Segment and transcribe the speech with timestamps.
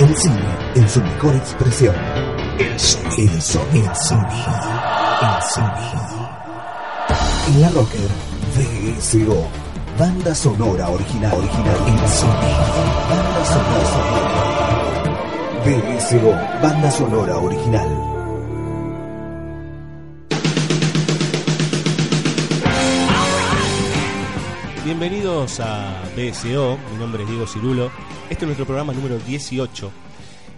[0.00, 1.94] El cine en su mejor expresión.
[2.58, 4.32] El sonido, el sonido, el sonido,
[7.54, 7.60] el.
[7.60, 8.10] La Rocker
[8.56, 9.46] VSO.
[9.98, 11.76] Banda sonora original, original.
[11.86, 11.94] El.
[13.10, 13.92] Banda sonora.
[15.64, 16.60] VSO.
[16.62, 18.11] Banda sonora original.
[24.94, 27.90] Bienvenidos a BSO, mi nombre es Diego Cirulo.
[28.28, 29.90] Este es nuestro programa número 18.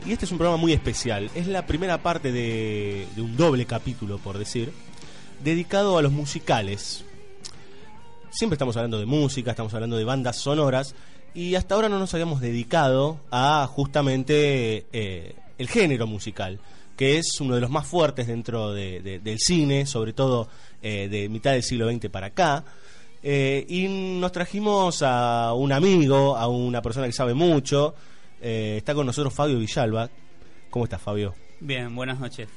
[0.07, 1.31] Y este es un programa muy especial.
[1.37, 4.73] Es la primera parte de, un doble capítulo, por decir,
[5.45, 7.05] dedicado a los musicales.
[8.31, 10.97] Siempre estamos hablando de música, estamos hablando de bandas sonoras,
[11.33, 16.59] y hasta ahora no nos habíamos dedicado a justamente eh, el género musical,
[16.97, 20.49] que es uno de los más fuertes dentro de- de- del cine, sobre todo
[20.83, 22.65] eh, de mitad del siglo XX para acá.
[23.27, 27.95] Eh, y nos trajimos a un amigo, a una persona que sabe mucho.
[28.43, 30.11] Eh, está con nosotros Fabio Villalba.
[30.69, 31.35] ¿Cómo estás, Fabio?
[31.59, 32.49] Bien, buenas noches.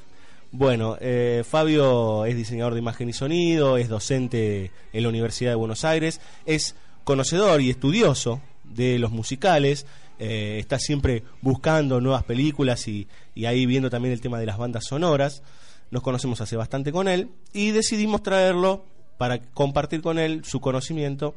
[0.52, 5.56] Bueno, eh, Fabio es diseñador de imagen y sonido, es docente en la Universidad de
[5.56, 6.74] Buenos Aires, es
[7.04, 9.86] conocedor y estudioso de los musicales,
[10.18, 14.58] eh, está siempre buscando nuevas películas y, y ahí viendo también el tema de las
[14.58, 15.42] bandas sonoras.
[15.90, 18.84] Nos conocemos hace bastante con él y decidimos traerlo
[19.18, 21.34] para compartir con él su conocimiento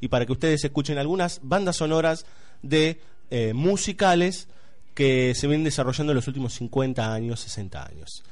[0.00, 2.26] y para que ustedes escuchen algunas bandas sonoras
[2.62, 4.48] de eh, musicales
[4.94, 8.22] que se vienen desarrollando en los últimos 50 años, 60 años.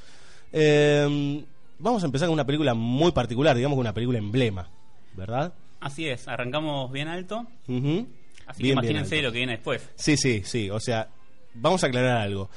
[0.53, 1.43] Eh,
[1.79, 4.69] vamos a empezar con una película muy particular, digamos que una película emblema,
[5.15, 5.55] ¿verdad?
[5.81, 8.07] Así es, arrancamos bien alto, así Bien,
[8.57, 9.89] que imagínense lo que viene después.
[9.95, 10.69] Sí, sí, sí.
[10.69, 11.09] O sea,
[11.55, 12.51] vamos a aclarar algo.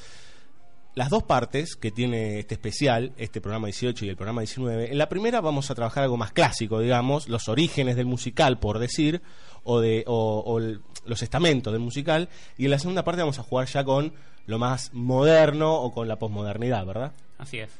[0.95, 4.97] Las dos partes que tiene este especial, este programa 18 y el programa 19, en
[4.99, 9.21] la primera vamos a trabajar algo más clásico, digamos, los orígenes del musical, por decir,
[9.63, 13.39] o, de, o, o el- los estamentos del musical, y en la segunda parte vamos
[13.39, 14.13] a jugar ya con
[14.45, 17.11] lo más moderno o con la posmodernidad, ¿verdad?
[17.39, 17.71] Así es.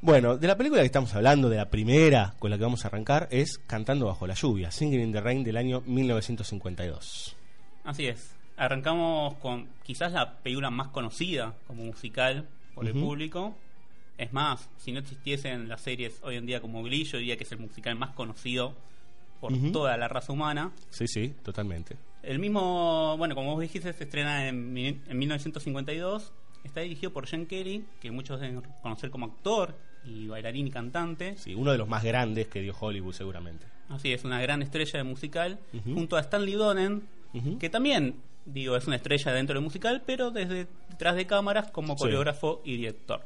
[0.00, 2.88] Bueno, de la película que estamos hablando, de la primera con la que vamos a
[2.88, 7.36] arrancar, es Cantando bajo la lluvia, Singing in the Rain del año 1952.
[7.84, 8.30] Así es.
[8.62, 12.46] Arrancamos con quizás la película más conocida como musical
[12.76, 13.56] por el público.
[14.16, 17.42] Es más, si no existiesen las series hoy en día como Glee, yo diría que
[17.42, 18.76] es el musical más conocido
[19.40, 20.70] por toda la raza humana.
[20.90, 21.96] Sí, sí, totalmente.
[22.22, 24.78] El mismo, bueno, como vos dijiste, se estrena en,
[25.08, 26.32] en 1952.
[26.62, 29.74] Está dirigido por Jen Kelly, que muchos deben conocer como actor
[30.04, 31.36] y bailarín y cantante.
[31.36, 33.66] Sí, uno de los más grandes que dio Hollywood seguramente.
[33.88, 37.02] Así es, una gran estrella de musical, junto a Stanley Donen,
[37.58, 41.94] que también, digo, es una estrella dentro del musical, pero desde detrás de cámaras como
[41.96, 42.04] Sí.
[42.04, 43.24] coreógrafo y director.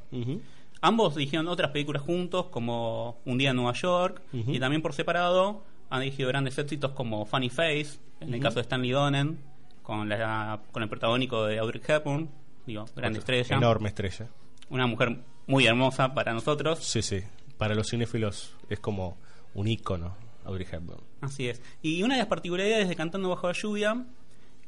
[0.82, 5.62] Ambos dirigieron otras películas juntos, como Un día en Nueva York, y también por separado
[5.90, 9.38] han dirigido grandes éxitos como Funny Face, en el caso de Stanley Donen,
[9.82, 12.28] con, la, con el protagónico de Audrey Hepburn,
[12.66, 14.28] digo, gran Otra estrella, Enorme estrella.
[14.68, 16.80] una mujer muy hermosa para nosotros.
[16.80, 17.20] Sí, sí.
[17.56, 19.16] Para los cinéfilos es como
[19.54, 21.00] un ícono, Audrey Hepburn.
[21.20, 21.62] Así es.
[21.82, 24.04] Y una de las particularidades de Cantando bajo la lluvia,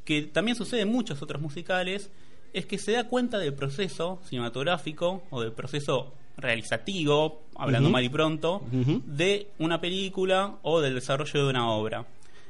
[0.09, 2.09] que también sucede en muchos otros musicales,
[2.51, 8.09] es que se da cuenta del proceso cinematográfico o del proceso realizativo, hablando mal y
[8.09, 8.63] pronto,
[9.05, 11.99] de una película o del desarrollo de una obra.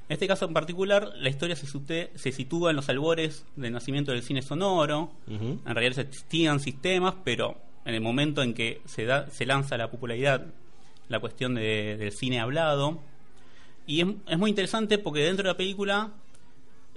[0.07, 3.73] En este caso en particular, la historia se, sute- se sitúa en los albores del
[3.73, 5.11] nacimiento del cine sonoro.
[5.27, 9.91] En realidad existían sistemas, pero en el momento en que se, da, se lanza la
[9.91, 10.45] popularidad,
[11.09, 12.99] la cuestión de- del cine hablado,
[13.85, 16.11] y es, es muy interesante porque dentro de la película,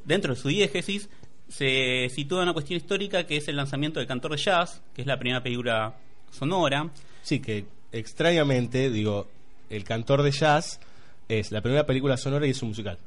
[0.05, 1.09] dentro de su diégesis,
[1.49, 5.06] se sitúa una cuestión histórica que es el lanzamiento del Cantor de Jazz, que es
[5.06, 5.94] la primera película
[6.31, 6.88] sonora.
[7.23, 9.29] Sí, que extrañamente, digo,
[9.71, 10.81] El cantor de jazz
[11.29, 12.99] es la primera película sonora y es un musical.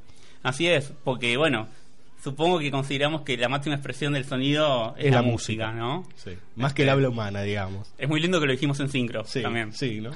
[0.41, 1.67] Así es, porque bueno,
[2.23, 5.71] supongo que consideramos que la máxima expresión del sonido es, Es la, música, música.
[5.73, 6.07] ¿no?
[6.15, 6.31] Sí.
[6.55, 7.91] Más que el habla humana, digamos.
[7.97, 9.73] Es muy lindo que lo dijimos en sincro Sí, también.
[9.73, 10.11] sí, ¿no?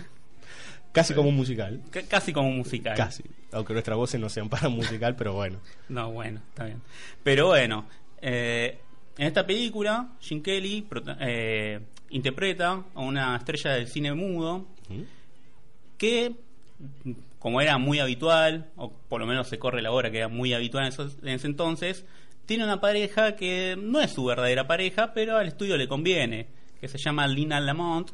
[0.91, 1.81] Casi como un musical.
[1.91, 2.95] C- casi como un musical.
[2.97, 3.23] Casi.
[3.51, 5.59] Aunque nuestras voces no sean para un musical, pero bueno.
[5.87, 6.81] No, bueno, está bien.
[7.23, 7.85] Pero bueno,
[8.21, 8.79] eh,
[9.17, 10.87] en esta película, Jim Kelly
[11.19, 14.65] eh, interpreta a una estrella del cine mudo
[15.97, 16.35] que,
[17.39, 20.53] como era muy habitual, o por lo menos se corre la hora que era muy
[20.53, 22.05] habitual en, esos- en ese entonces,
[22.45, 26.47] tiene una pareja que no es su verdadera pareja, pero al estudio le conviene,
[26.81, 28.09] que se llama Lina Lamont.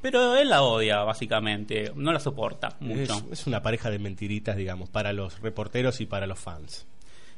[0.00, 3.14] Pero él la odia, básicamente, no la soporta mucho.
[3.32, 6.86] Es, es una pareja de mentiritas, digamos, para los reporteros y para los fans.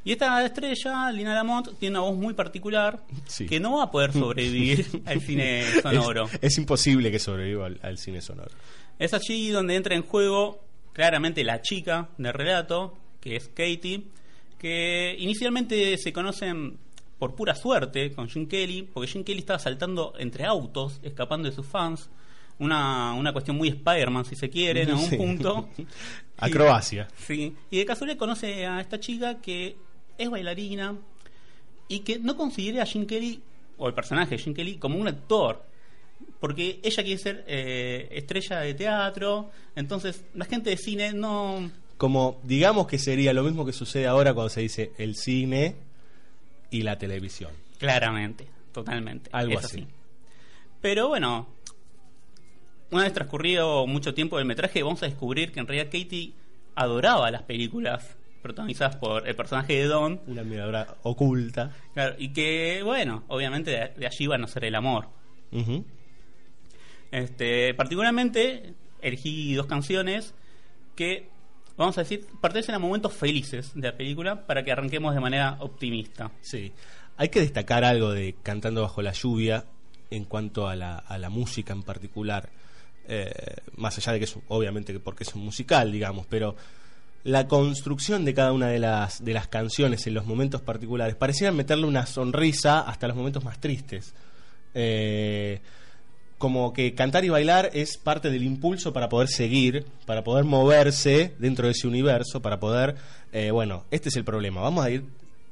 [0.04, 3.46] Y esta estrella, Lina Lamont, tiene una voz muy particular Sí.
[3.46, 6.24] que no va a poder sobrevivir al cine sonoro.
[6.26, 8.50] Es, es imposible que sobreviva al, al cine sonoro.
[8.98, 10.62] Es allí donde entra en juego
[10.92, 14.02] claramente la chica del relato, que es Katie,
[14.58, 16.76] que inicialmente se conocen
[17.18, 21.54] por pura suerte con Jim Kelly, porque Jim Kelly estaba saltando entre autos, escapando de
[21.54, 22.08] sus fans.
[22.60, 25.16] Una, una cuestión muy Spider-Man, si se quiere, en algún Sí.
[25.16, 25.68] punto.
[26.38, 27.08] Acrobacia.
[27.26, 29.76] Sí, y de casualidad conoce a esta chica que
[30.16, 30.96] es bailarina
[31.88, 33.42] y que no considera a Jim Kelly,
[33.78, 35.64] o el personaje de Jim Kelly, como un actor.
[36.38, 41.70] Porque ella quiere ser eh, estrella de teatro, entonces la gente de cine no...
[41.96, 45.76] Como digamos que sería lo mismo que sucede ahora cuando se dice el cine
[46.70, 47.50] y la televisión.
[47.78, 49.28] Claramente, totalmente.
[49.32, 49.86] Algo así.
[50.80, 51.46] Pero bueno,
[52.90, 56.32] una vez transcurrido mucho tiempo del metraje, vamos a descubrir que en realidad Katie
[56.74, 60.20] adoraba las películas protagonizadas por el personaje de Don.
[60.26, 61.72] Una miradora oculta.
[61.94, 65.08] Claro, y que, bueno, obviamente de, allí va a nacer el amor.
[67.10, 70.34] Este, particularmente, elegí dos canciones
[70.96, 71.28] que,
[71.76, 75.56] vamos a decir, pertenecen a momentos felices de la película para que arranquemos de manera
[75.60, 76.30] optimista.
[76.40, 76.72] Sí.
[77.16, 79.64] Hay que destacar algo de Cantando bajo la lluvia
[80.10, 82.48] en cuanto a la, a la música en particular.
[83.12, 86.54] Eh, más allá de que es obviamente que porque es un musical, digamos, pero
[87.24, 91.56] la construcción de cada una de las, de las canciones en los momentos particulares parecían
[91.56, 94.14] meterle una sonrisa hasta los momentos más tristes.
[94.74, 95.60] Eh,
[96.38, 101.34] como que cantar y bailar es parte del impulso para poder seguir, para poder moverse
[101.40, 102.94] dentro de ese universo, para poder,
[103.32, 105.04] eh, bueno, este es el problema, vamos a ir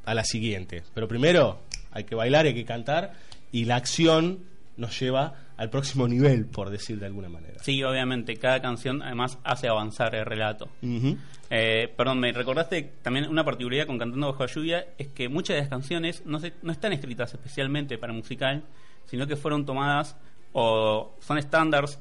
[0.04, 1.58] a la siguiente, pero primero
[1.90, 3.14] hay que bailar, hay que cantar
[3.50, 4.44] y la acción
[4.76, 7.58] nos lleva al próximo nivel, por decir de alguna manera.
[7.62, 10.68] Sí, obviamente, cada canción además hace avanzar el relato.
[10.82, 11.16] Ujú.
[11.50, 15.56] Eh, perdón, me recordaste también una particularidad con Cantando Bajo la Lluvia, es que muchas
[15.56, 18.62] de las canciones no, se- no están escritas especialmente para musical,
[19.04, 20.16] sino que fueron tomadas
[20.52, 21.98] o son estándares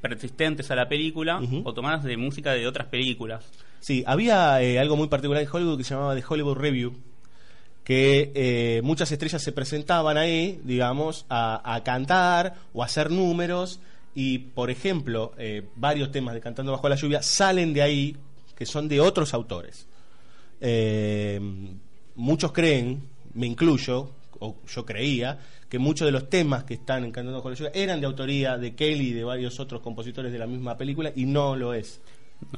[0.00, 1.62] persistentes a la película Ujú.
[1.64, 3.44] o tomadas de música de otras películas.
[3.80, 6.94] Sí, había eh, algo muy particular en Hollywood que se llamaba The Hollywood Review,
[7.86, 13.78] que eh, muchas estrellas se presentaban ahí, digamos, a, cantar o hacer números
[14.12, 18.16] y, por ejemplo, eh, varios temas de Cantando bajo la lluvia salen de ahí,
[18.56, 19.86] que son de otros autores.
[20.60, 21.40] Eh,
[22.16, 24.10] muchos creen, me incluyo,
[24.40, 25.38] o yo creía,
[25.68, 28.58] que muchos de los temas que están en Cantando bajo la lluvia eran de autoría
[28.58, 32.00] de Kelly y de varios otros compositores de la misma película y no lo es.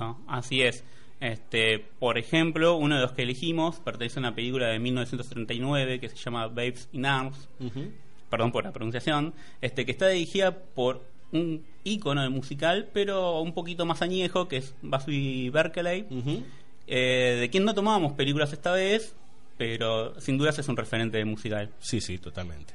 [0.01, 0.23] ¿no?
[0.27, 0.85] Así es.
[1.21, 6.09] Este, por ejemplo, uno de los que elegimos pertenece a una película de 1939 que
[6.09, 7.91] se llama Babes in Arms, Ujú.
[8.31, 13.53] perdón por la pronunciación, este, que está dirigida por un ícono del musical, pero un
[13.53, 16.43] poquito más añejo, que es Busby Berkeley, Ujú.
[16.87, 19.15] eh, de quien no tomábamos películas esta vez,
[19.57, 21.71] pero sin dudas es un referente de musical.
[21.81, 22.75] Sí, sí, totalmente.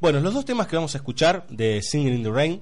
[0.00, 2.60] Bueno, los dos temas que vamos a escuchar de Singing in the Rain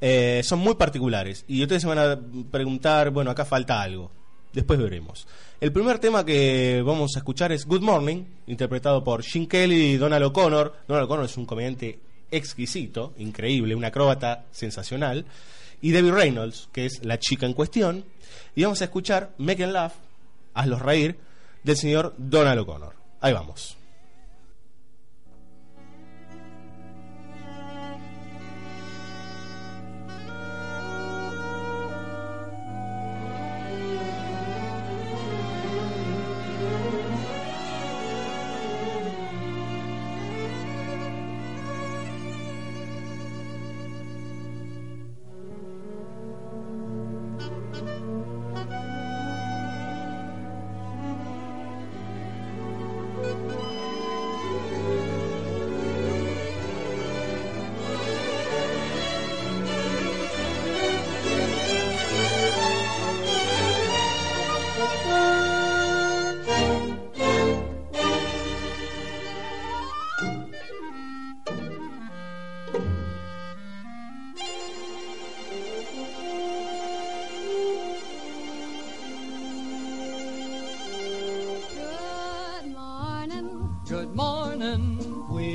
[0.00, 2.18] eh, son muy particulares y ustedes se van a
[2.50, 4.10] preguntar, bueno, acá falta algo.
[4.54, 5.26] Después veremos.
[5.60, 9.96] El primer tema que vamos a escuchar es Good Morning, interpretado por Gene Kelly y
[9.96, 10.72] Donald O'Connor.
[10.86, 11.98] Donald O'Connor es un comediante
[12.30, 15.24] exquisito, increíble, un acróbata sensacional.
[15.82, 18.04] Y Debbie Reynolds, que es la chica en cuestión.
[18.54, 19.92] Y vamos a escuchar Make 'em Laugh,
[20.54, 21.18] Hazlos Reír,
[21.64, 22.94] del señor Donald O'Connor.
[23.20, 23.76] Ahí vamos.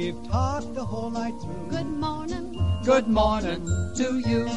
[0.09, 1.67] We've talked the whole night through.
[1.69, 2.59] Good morning.
[2.83, 3.63] Good morning
[3.95, 4.49] to you.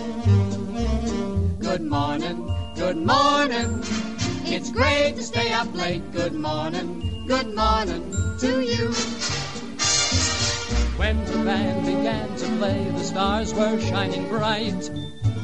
[1.61, 2.51] Good morning.
[2.75, 3.85] Good morning.
[4.47, 6.11] It's great to stay up late.
[6.11, 8.95] Good morning, good morning to you.
[10.97, 14.91] When the band began to play, the stars were shining bright.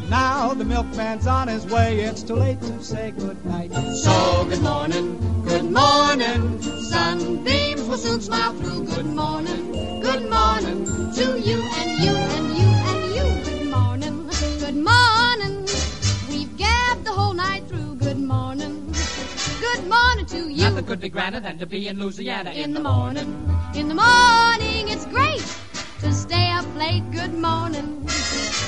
[0.08, 2.00] Now the milkman's on his way.
[2.00, 3.74] It's too late to say good night.
[3.74, 6.62] So good morning, good morning.
[6.62, 8.86] Sunbeams will soon smile through.
[8.86, 9.67] Good morning,
[10.12, 13.26] good morning to you and you and you and you.
[13.44, 15.68] Good morning, good morning.
[16.30, 17.96] We've gabbed the whole night through.
[17.96, 18.94] Good morning,
[19.60, 20.62] good morning to you.
[20.62, 23.28] Nothing could be grander than to be in Louisiana In the morning,
[23.74, 25.44] in the morning, it's great
[26.00, 27.04] to stay up late.
[27.12, 28.06] Good morning,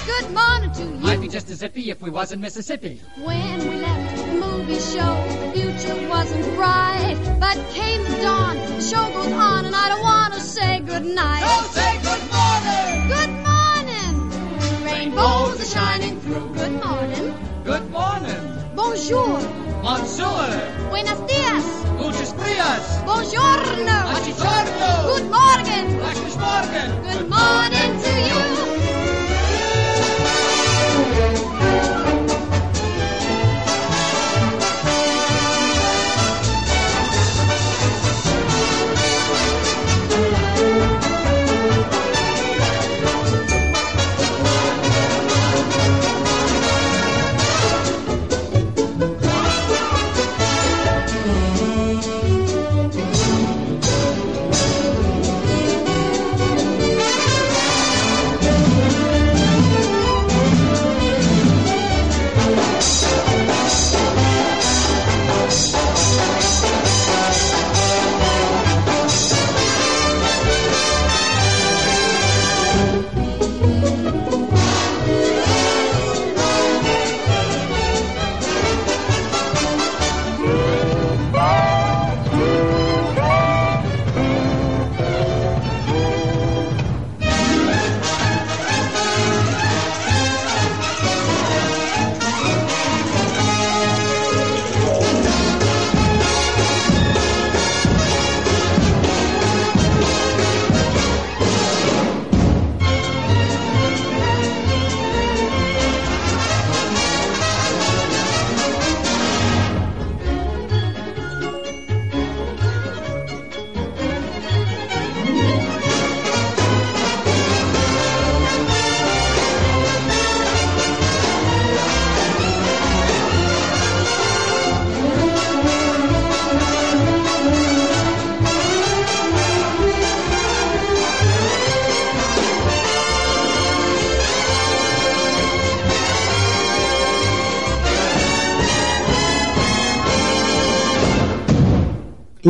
[0.05, 1.07] good morning to you.
[1.09, 3.01] Might be just as iffy if we was in Mississippi.
[3.17, 3.80] When we
[4.75, 7.17] the show, the future wasn't bright.
[7.41, 11.43] But came the dawn, the show goes on, and I don't want to say goodnight.
[11.45, 12.95] Oh, say good morning.
[13.17, 14.85] Good morning!
[14.85, 16.55] Rainbows are shining through.
[16.55, 17.35] Good morning.
[17.65, 18.43] Good morning.
[18.75, 19.41] Bonjour.
[19.83, 20.51] Monsieur.
[20.91, 21.65] Buenos dias.
[21.99, 22.85] Muchos días.
[23.05, 23.97] Buongiorno.
[24.13, 24.91] Buongiorno.
[25.15, 25.87] Good morning.
[27.11, 28.20] Good morning to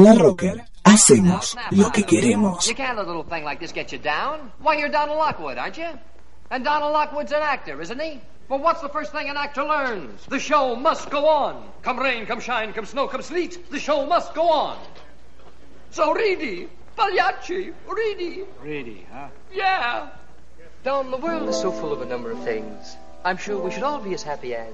[0.02, 2.66] La Rocker, hacemos lo que queremos.
[2.66, 4.50] You can't let a little thing like this get you down.
[4.58, 5.90] Why, you're Donald Lockwood, aren't you?
[6.50, 8.18] And Donald Lockwood's an actor, isn't he?
[8.48, 10.24] Well, what's the first thing an actor learns?
[10.24, 11.70] The show must go on.
[11.82, 14.78] Come rain, come shine, come snow, come sleet, the show must go on.
[15.90, 18.44] So, Reedy, Pagliacci, Reedy.
[18.62, 19.28] Reedy, huh?
[19.52, 20.08] Yeah.
[20.82, 22.96] Dom, the world is so full of a number of things.
[23.22, 24.72] I'm sure we should all be as happy as.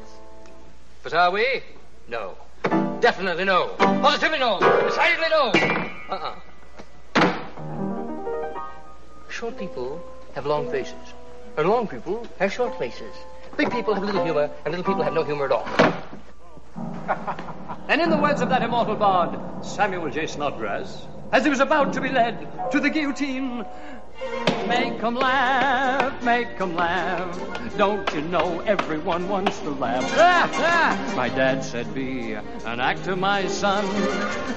[1.02, 1.62] But are we?
[2.06, 2.37] No.
[3.01, 3.75] Definitely no.
[3.79, 4.59] Positively no.
[4.61, 5.53] Decidedly no.
[6.11, 6.35] Uh-uh.
[9.29, 10.03] Short people
[10.35, 10.95] have long faces.
[11.57, 13.15] And long people have short faces.
[13.57, 15.67] Big people have little humor, and little people have no humor at all.
[17.89, 20.27] and in the words of that immortal bard, Samuel J.
[20.27, 23.65] Snodgrass, as he was about to be led to the guillotine,
[24.66, 27.38] Make 'em laugh, make 'em laugh.
[27.76, 30.04] Don't you know everyone wants to laugh?
[30.16, 31.14] Ah, ah.
[31.14, 33.85] My dad said, be an actor, my son.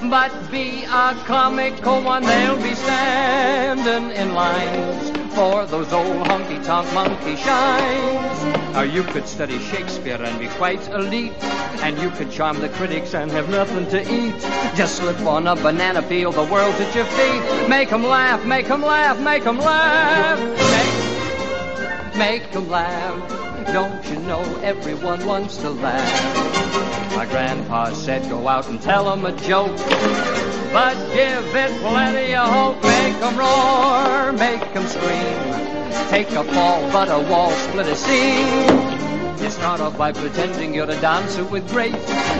[0.08, 2.22] But be a comical one.
[2.22, 8.76] They'll be standing in lines for those old honky-tonk monkey shines.
[8.76, 11.34] Or you could study Shakespeare and be quite elite.
[11.82, 14.38] And you could charm the critics and have nothing to eat.
[14.76, 17.68] Just slip on a banana peel, the world's at your feet.
[17.68, 20.40] Make 'em laugh, make 'em laugh, make 'em laugh.
[22.14, 23.72] Make, make 'em laugh.
[23.72, 27.16] Don't you know everyone wants to laugh?
[27.16, 29.76] My grandpa said go out and tell 'em a joke.
[30.72, 32.82] But give it plenty of hope.
[32.82, 35.70] Make 'em roar, make 'em scream.
[36.10, 38.99] Take a fall, but a wall split a seam.
[39.40, 41.94] You start off by pretending you're a dancer with grace.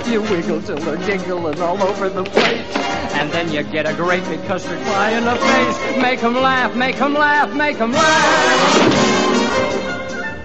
[0.07, 2.77] You wiggle till they're giggling all over the place.
[3.15, 6.03] And then you get a great big custard pie in the face.
[6.03, 8.81] Make 'em laugh, make 'em laugh, make 'em laugh.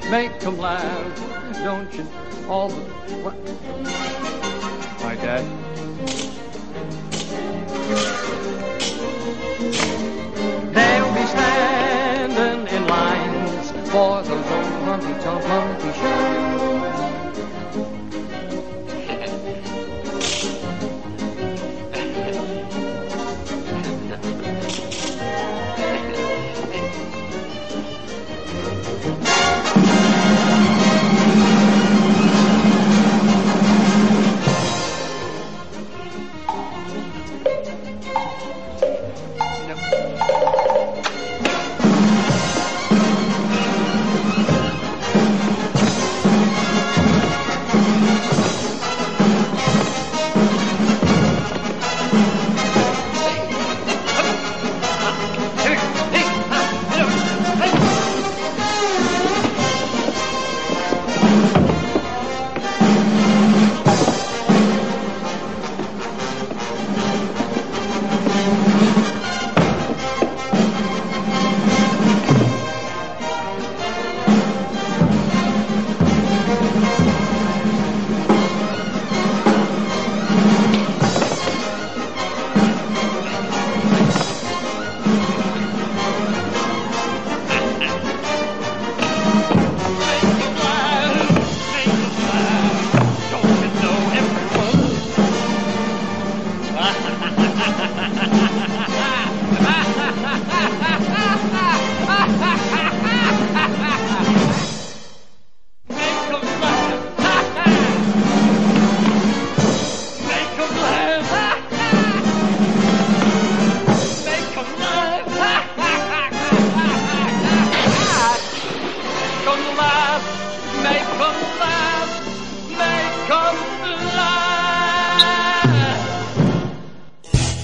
[0.09, 1.21] Make 'em laugh.
[1.63, 2.07] Don't you
[2.47, 2.75] all the...
[3.21, 3.35] What?
[5.03, 5.43] My dad.
[10.73, 11.84] They'll be standing in
[13.95, 17.04] for those old humpty chomp, humpty shoes.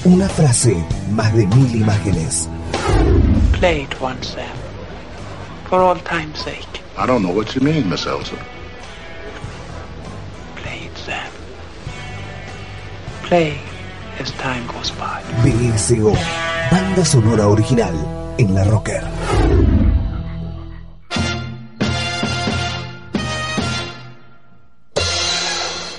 [0.04, 0.76] Una frase,
[1.12, 2.50] más de mil imágenes.
[3.54, 4.44] Play it once, Sam.
[5.70, 6.82] For all time's sake.
[6.98, 8.36] I don't know what you mean, Miss Elsa.
[10.58, 11.32] Play it, Sam.
[13.24, 13.58] Play
[14.20, 15.22] as time goes by.
[15.44, 16.14] BSO,
[16.70, 17.96] banda sonora original
[18.38, 19.51] en la Rocker.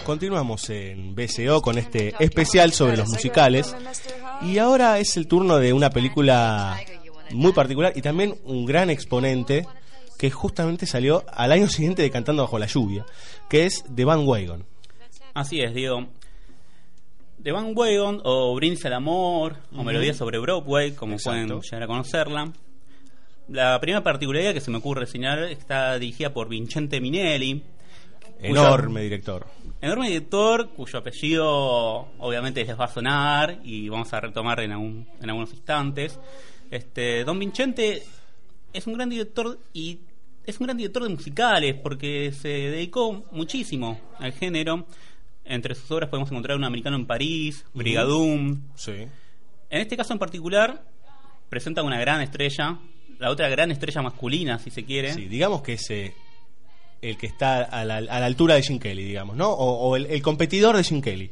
[0.04, 3.74] Continuamos en BCO con este especial sobre los musicales.
[4.42, 6.78] Y ahora es el turno de una película
[7.30, 9.66] muy particular y también un gran exponente
[10.18, 13.06] que justamente salió al año siguiente de Cantando Bajo la Lluvia,
[13.48, 14.64] que es The Van Wagon.
[15.34, 16.08] Así es, Diego.
[17.42, 19.84] The Van Wagon, o Brindis al Amor, o Ujú.
[19.84, 21.46] Melodía sobre Broadway, como Exacto.
[21.46, 22.52] pueden llegar a conocerla.
[23.48, 27.62] La primera particularidad que se me ocurre señalar está dirigida por Vincente Minelli.
[28.40, 29.46] Enorme director.
[29.82, 35.06] Enorme director cuyo apellido obviamente les va a sonar y vamos a retomar en, algún-
[35.20, 36.18] en algunos instantes.
[36.70, 38.02] Este, Don Vincente
[38.72, 39.98] es un gran director y
[40.46, 44.86] es un gran director de musicales porque se dedicó muchísimo al género.
[45.44, 48.62] Entre sus obras podemos encontrar Un americano en París, Brigadoon.
[48.76, 48.92] Sí.
[49.70, 50.84] En este caso en particular
[51.48, 52.78] presenta una gran estrella,
[53.18, 55.12] la otra gran estrella masculina si se quiere.
[55.12, 56.14] Sí, digamos que es eh,
[57.02, 59.50] el que está a la, a la altura de Jim Kelly, digamos, ¿no?
[59.50, 61.30] O, o el, el competidor de Jim Kelly.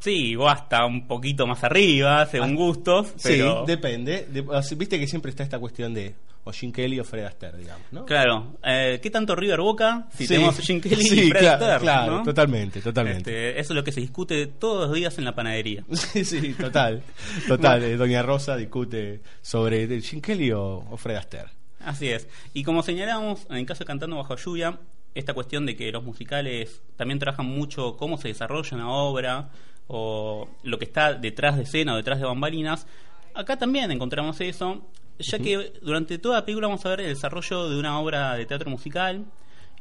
[0.00, 3.60] Sí, o hasta un poquito más arriba, según gustos, pero...
[3.60, 4.26] Sí, depende.
[4.28, 4.44] De-
[4.76, 8.04] Viste que siempre está esta cuestión de o Jim Kelly o Fred Astaire, digamos, ¿no?
[8.04, 10.34] Claro, eh, ¿qué tanto River Boca si Sí.
[10.34, 12.22] tenemos Jim Kelly Sí, y Fred claro, Astaire, claro, ¿no?
[12.24, 13.48] totalmente, totalmente.
[13.50, 15.84] Este, eso es lo que se discute todos los días en la panadería.
[15.92, 17.00] Sí, sí, total.
[17.46, 21.50] Total, eh, Doña Rosa discute sobre Jim Kelly o, o Fred Astaire.
[21.78, 22.26] Así es.
[22.54, 24.80] Y como señalamos, en el caso de Cantando Bajo Lluvia,
[25.14, 29.50] esta cuestión de que los musicales también trabajan mucho cómo se desarrolla una obra
[29.88, 32.86] o lo que está detrás de escena o detrás de bambalinas,
[33.34, 34.82] acá también encontramos eso,
[35.18, 38.46] ya que durante toda la película vamos a ver el desarrollo de una obra de
[38.46, 39.24] teatro musical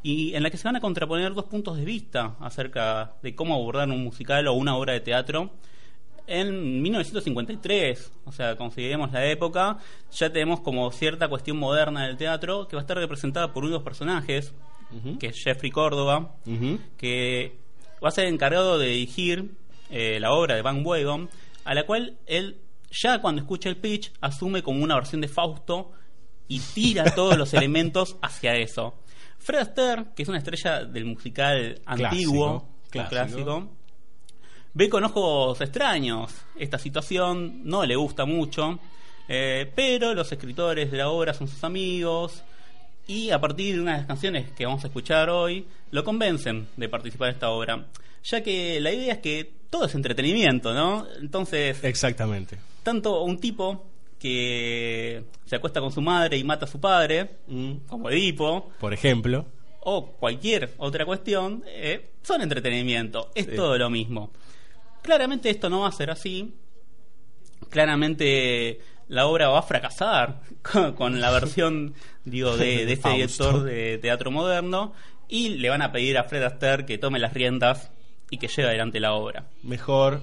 [0.04, 3.54] y en la que se van a contraponer dos puntos de vista acerca de cómo
[3.56, 5.52] abordar un musical o una obra de teatro.
[6.28, 9.78] En 1953, o sea, consideremos la época,
[10.12, 13.74] ya tenemos como cierta cuestión moderna del teatro que va a estar representada por uno
[13.74, 13.84] de
[15.20, 16.36] que es Jeffrey Córdoba,
[16.98, 17.56] que
[18.04, 19.52] va a ser encargado de dirigir
[19.90, 21.30] eh, la obra de Van Wagon,
[21.66, 22.58] a la cual él
[22.92, 25.92] ya cuando escucha el pitch asume como una versión de Fausto
[26.48, 28.96] y tira todos los elementos hacia eso.
[29.38, 33.70] Fred Astaire, que es una estrella del musical antiguo, Clásico, clásico, clásico.
[34.74, 38.80] ve con ojos extraños esta situación, no le gusta mucho,
[39.28, 42.44] eh, pero los escritores de la obra son sus amigos
[43.08, 47.30] y a partir de unas canciones que vamos a escuchar hoy, lo convencen de participar
[47.30, 47.86] en esta obra.
[48.24, 51.08] ya que la idea es que todo es entretenimiento, ¿no?
[51.20, 52.58] Entonces, Exactamente.
[52.84, 53.86] tanto un tipo
[54.20, 58.94] que se acuesta con su madre y mata a su padre, Mm, como Edipo, Por
[58.94, 59.46] ejemplo.
[59.80, 63.32] o cualquier otra cuestión, eh, son entretenimiento.
[63.34, 63.56] Es Sí.
[63.56, 64.32] todo lo mismo.
[65.02, 66.54] Claramente esto no va a ser así.
[67.72, 71.94] Claramente la obra va a fracasar con, con la versión
[72.26, 74.94] digo, de, de este director de teatro moderno
[75.28, 77.90] y le van a pedir a Fred Astaire que tome las riendas
[78.30, 79.46] y que lleve adelante la obra.
[79.64, 80.22] Mejor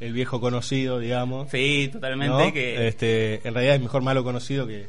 [0.00, 1.50] el viejo conocido, digamos.
[1.50, 2.44] Sí, totalmente.
[2.46, 2.52] ¿no?
[2.52, 4.88] Que, Este, en realidad es mejor malo conocido que.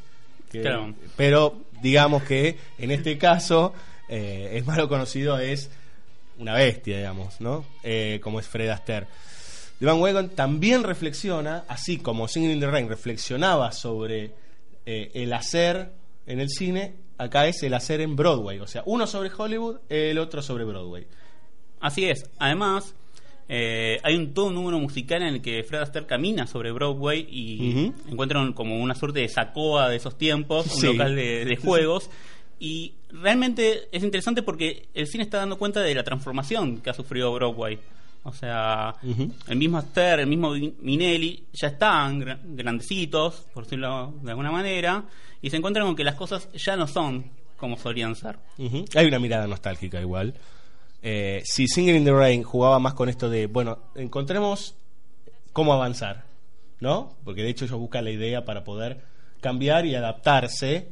[0.52, 0.94] que- Claro.
[1.16, 3.74] Pero digamos que en este caso,
[4.10, 5.70] eh, el malo conocido es
[6.38, 7.66] una bestia, digamos, ¿no?
[7.84, 9.08] Eh, como es Fred Astaire.
[9.80, 14.32] Van Wagon también reflexiona, así como Singing in the Rain reflexionaba sobre
[14.86, 15.92] eh, el hacer
[16.28, 18.60] en el cine, acá es el hacer en Broadway.
[18.60, 21.06] O sea, uno sobre Hollywood, el otro sobre Broadway.
[21.80, 22.30] Así es.
[22.40, 22.96] Además,
[23.48, 27.28] eh, hay un todo un número musical en el que Fred Astaire camina sobre Broadway
[27.30, 27.94] y Ujú.
[28.12, 32.10] encuentran como una suerte de sacoa de esos tiempos, un local de, de juegos.
[32.60, 36.94] Y realmente es interesante porque el cine está dando cuenta de la transformación que ha
[36.94, 37.78] sufrido Broadway.
[38.28, 38.94] O sea,
[39.48, 45.04] el mismo Astaire, el mismo Minelli, ya están gra- grandecitos, por decirlo de alguna manera,
[45.42, 47.24] y se encuentran con que las cosas ya no son
[47.56, 48.38] como solían ser.
[48.96, 50.34] Hay una mirada nostálgica igual.
[51.04, 54.74] Eh, si Singing in the Rain jugaba más con esto de, bueno, encontremos
[55.54, 56.26] cómo avanzar,
[56.80, 57.16] ¿no?
[57.24, 59.02] Porque de hecho ellos buscan la idea para poder
[59.40, 60.90] cambiar y adaptarse.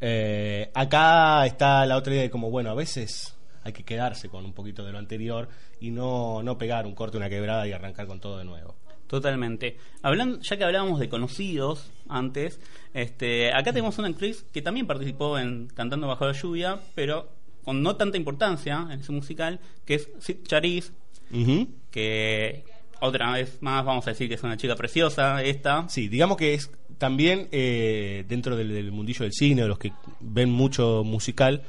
[0.00, 3.33] Eh, acá está la otra idea de como, bueno, a veces
[3.64, 5.48] hay que quedarse con un poquito de lo anterior
[5.80, 8.74] y no, no pegar un corte, una quebrada y arrancar con todo de nuevo.
[9.06, 9.76] Totalmente.
[10.02, 12.58] Hablando, ya que hablábamos de conocidos antes,
[12.94, 17.28] este, acá tenemos una actriz que también participó en Cantando bajo la lluvia, pero
[17.64, 20.92] con no tanta importancia en ese musical, que es Sid Charisse,
[21.32, 21.68] Ujú.
[21.90, 22.64] que
[23.00, 25.88] otra vez más vamos a decir que es una chica preciosa, esta.
[25.88, 29.92] Sí, digamos que es también eh, dentro del, del mundillo del cine, o los que
[30.20, 31.62] ven mucho musical,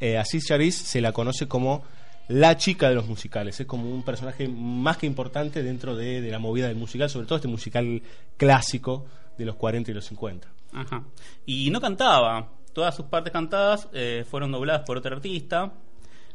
[0.00, 1.84] eh, a Sid Charisse se la conoce como
[2.28, 3.60] la chica de los musicales.
[3.60, 7.26] Es como un personaje más que importante dentro de, de la movida del musical, sobre
[7.26, 8.02] todo este musical
[8.36, 10.48] clásico de los 40 y los 50.
[10.72, 11.04] Ajá.
[11.46, 12.48] Y no cantaba.
[12.72, 15.72] Todas sus partes cantadas eh, fueron dobladas por otro artista.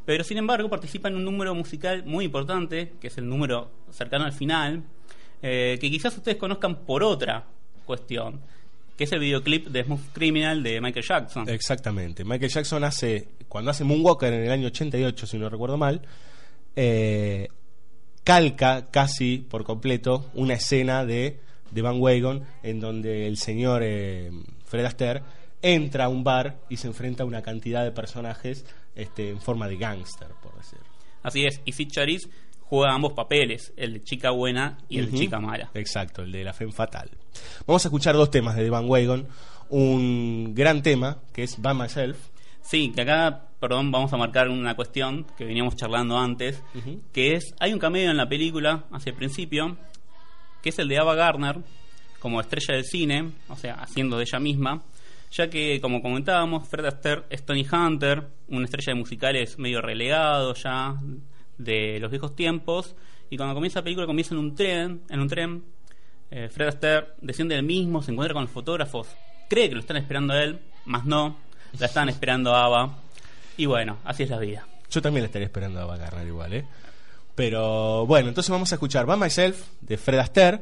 [0.05, 4.25] Pero sin embargo participa en un número musical muy importante, que es el número cercano
[4.25, 4.83] al final,
[5.41, 7.45] eh, que quizás ustedes conozcan por otra
[7.85, 8.39] cuestión,
[8.97, 11.49] que es el videoclip de Smooth Criminal de Michael Jackson.
[11.49, 12.23] Exactamente.
[12.23, 16.01] Michael Jackson hace, cuando hace Moonwalker en el año 88, si no recuerdo mal,
[16.75, 17.47] eh,
[18.23, 21.39] calca casi por completo una escena de,
[21.71, 24.31] de Van Wagon en donde el señor eh,
[24.65, 25.21] Fred Astaire
[25.61, 29.67] entra a un bar y se enfrenta a una cantidad de personajes este, en forma
[29.67, 30.79] de gángster, por decir.
[31.21, 32.29] Así es, y Sid Charisse
[32.75, 35.69] juega ambos papeles, el de chica buena y el de chica mala.
[35.73, 37.09] Exacto, el de la Femme Fatal.
[37.65, 39.27] Vamos a escuchar dos temas de The Van Wagon.
[39.69, 42.17] Un gran tema que es By Myself.
[42.61, 46.61] Sí, que acá, perdón, vamos a marcar una cuestión que veníamos charlando antes,
[47.13, 49.77] que es, hay un cameo en la película, hacia el principio,
[50.61, 51.59] que es el de Ava Gardner,
[52.19, 54.83] como estrella del cine, o sea, haciendo de ella misma,
[55.31, 60.53] ya que, como comentábamos, Fred Astaire es Tony Hunter, una estrella de musicales medio relegado
[60.55, 60.95] ya
[61.57, 62.95] de los viejos tiempos,
[63.29, 65.63] y cuando comienza la película comienza en un tren, en un tren,
[66.31, 69.07] eh, Fred Astaire desciende del mismo, se encuentra con los fotógrafos,
[69.49, 71.37] cree que lo están esperando a él, más no,
[71.79, 72.97] la están esperando a Ava,
[73.57, 74.67] y bueno, así es la vida.
[74.89, 76.65] Yo también la estaría esperando a Ava Gardner igual, ¿eh?
[77.35, 80.61] Pero bueno, entonces vamos a escuchar By Myself de Fred Astaire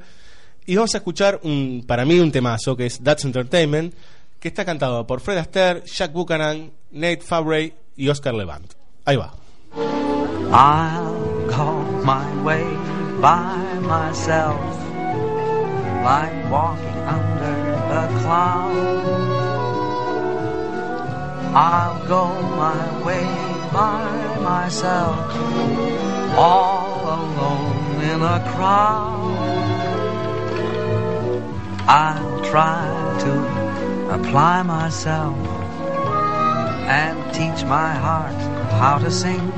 [0.66, 3.94] y vamos a escuchar un, para mí un temazo que es That's Entertainment,
[4.40, 8.74] que está cantado por Fred Astaire, Jack Buchanan, Nate Fabre y Oscar Levant.
[9.06, 9.34] Ahí va.
[10.56, 12.64] I'll go my way
[13.20, 14.62] by myself,
[16.06, 19.24] like walking under a cloud.
[21.56, 23.26] I'll go my way
[23.74, 25.18] by myself,
[26.38, 29.24] all alone in a crowd.
[31.88, 32.86] I'll try
[33.22, 35.36] to apply myself
[36.86, 38.36] and teach my heart
[38.80, 39.52] how to sing.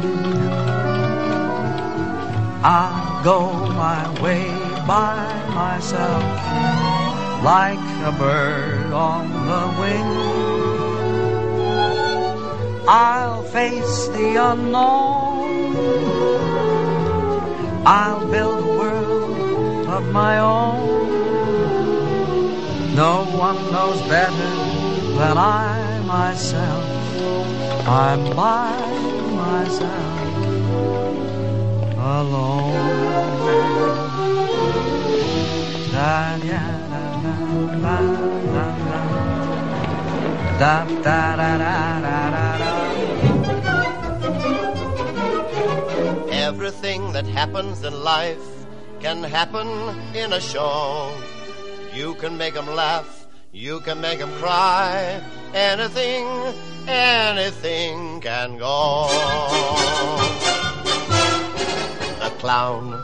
[2.68, 4.48] I'll go my way
[4.88, 5.22] by
[5.54, 6.24] myself,
[7.44, 10.10] like a bird on the wing.
[12.88, 15.76] I'll face the unknown.
[17.86, 21.06] I'll build a world of my own.
[22.96, 24.54] No one knows better
[25.20, 26.84] than I myself.
[27.88, 28.76] I'm by
[29.36, 30.15] myself.
[32.06, 32.74] Alone.
[35.92, 37.34] Da da da da
[40.60, 41.70] da da da
[42.06, 42.46] da da.
[46.32, 48.48] Everything that happens in life
[49.00, 49.68] can happen
[50.14, 51.10] in a show.
[51.94, 55.22] You can make 'em laugh, you can make 'em cry.
[55.54, 56.28] Anything,
[56.88, 59.10] anything can go.
[62.46, 63.04] The clown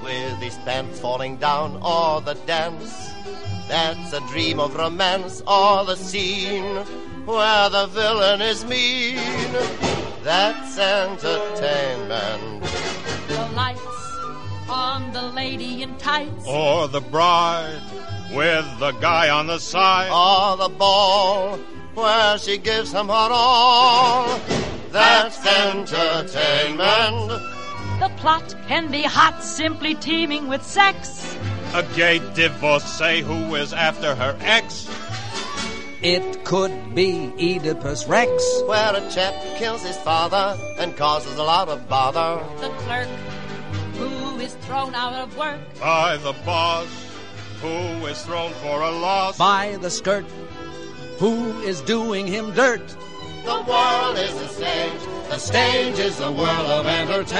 [0.00, 3.10] with his pants falling down, or the dance
[3.66, 6.76] that's a dream of romance, or the scene
[7.26, 9.16] where the villain is mean.
[10.22, 12.62] That's entertainment.
[13.26, 13.80] The lights
[14.68, 16.46] on the lady in tights.
[16.46, 17.82] Or the bride
[18.32, 20.12] with the guy on the side.
[20.12, 21.58] Or the ball
[21.96, 24.38] where she gives him her all.
[24.92, 27.55] That's entertainment.
[27.98, 31.34] The plot can be hot, simply teeming with sex.
[31.72, 34.86] A gay divorcee who is after her ex.
[36.02, 38.30] It could be Oedipus Rex.
[38.66, 42.44] Where a chap kills his father and causes a lot of bother.
[42.60, 43.08] The clerk
[43.94, 45.58] who is thrown out of work.
[45.80, 46.86] By the boss
[47.62, 49.38] who is thrown for a loss.
[49.38, 50.26] By the skirt
[51.18, 52.94] who is doing him dirt.
[53.46, 55.00] The world is the stage.
[55.28, 57.36] The stage is the world of entertainment.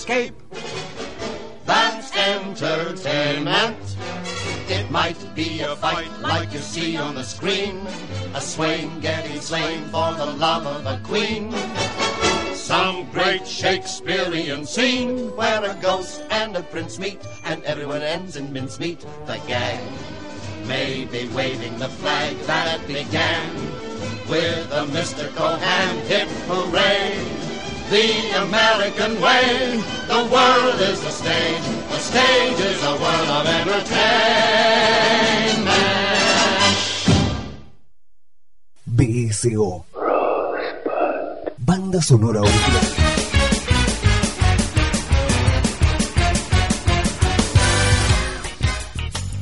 [0.00, 0.34] Escape.
[1.66, 3.76] That's entertainment.
[4.70, 7.86] It might be a fight like you see on the screen.
[8.34, 11.52] A swain getting slain for the love of a queen.
[12.54, 18.50] Some great Shakespearean scene where a ghost and a prince meet and everyone ends in
[18.54, 19.04] mincemeat.
[19.26, 19.84] The gang
[20.66, 23.54] may be waving the flag that began
[24.30, 27.49] with a mystical hand hip hooray.
[27.90, 28.06] The
[28.46, 33.90] American way, the world is the stage, the stage is a world of entertainment.
[38.86, 39.84] BSO.
[41.58, 42.86] Banda sonora original.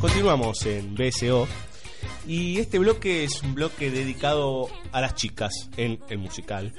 [0.00, 1.46] Continuamos en BSO
[2.26, 6.72] y este bloque es un bloque dedicado a las chicas en el musical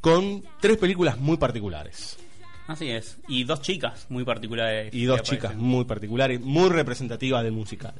[0.00, 2.18] con tres películas muy particulares.
[2.66, 3.18] Así es.
[3.28, 4.92] Y dos chicas muy particulares.
[4.92, 5.64] Y dos chicas aparecen.
[5.64, 7.94] muy particulares, muy representativas del musical.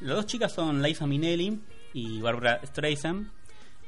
[0.00, 1.58] Las dos chicas son Liza Minnelli
[1.94, 3.28] y Barbara Streisand.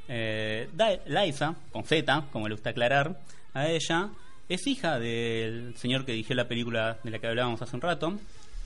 [0.08, 0.68] Eh,
[1.06, 3.20] Liza, con Z, como le gusta aclarar
[3.54, 4.10] a ella,
[4.48, 8.18] es hija del señor que dirigió la película de la que hablábamos hace un rato,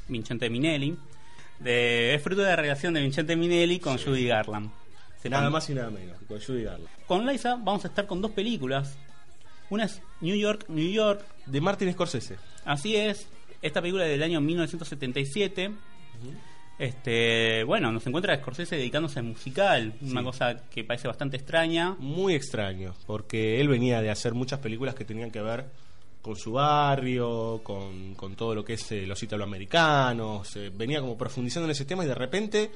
[0.08, 0.96] Vincente Minnelli.
[1.60, 4.70] De, es fruto de la relación de Vincente Minnelli con Judy Garland.
[5.24, 6.88] Nada más y nada menos, con Judy Garland.
[7.06, 8.96] Con Liza vamos a estar con dos películas.
[9.70, 11.24] Una es New York, New York.
[11.46, 12.36] De Martin Scorsese.
[12.64, 13.26] Así es.
[13.60, 15.72] Esta película es del año 1977.
[16.78, 21.96] Este, bueno, nos encuentra Scorsese dedicándose al musical, una cosa que parece bastante extraña.
[21.98, 25.64] Muy extraño, porque él venía de hacer muchas películas que tenían que ver
[26.22, 31.16] con su barrio, con, con todo lo que es eh, los italoamericanos, eh, venía como
[31.16, 32.70] profundizando en ese tema y de repente,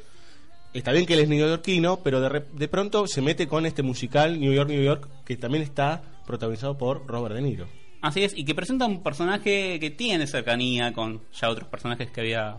[0.73, 4.41] está bien que él es neoyorquino, pero de, de pronto se mete con este musical
[4.41, 7.67] New York, New York, que también está protagonizado por Robert De Niro.
[8.01, 12.21] Así es, y que presenta un personaje que tiene cercanía con ya otros personajes que
[12.21, 12.57] había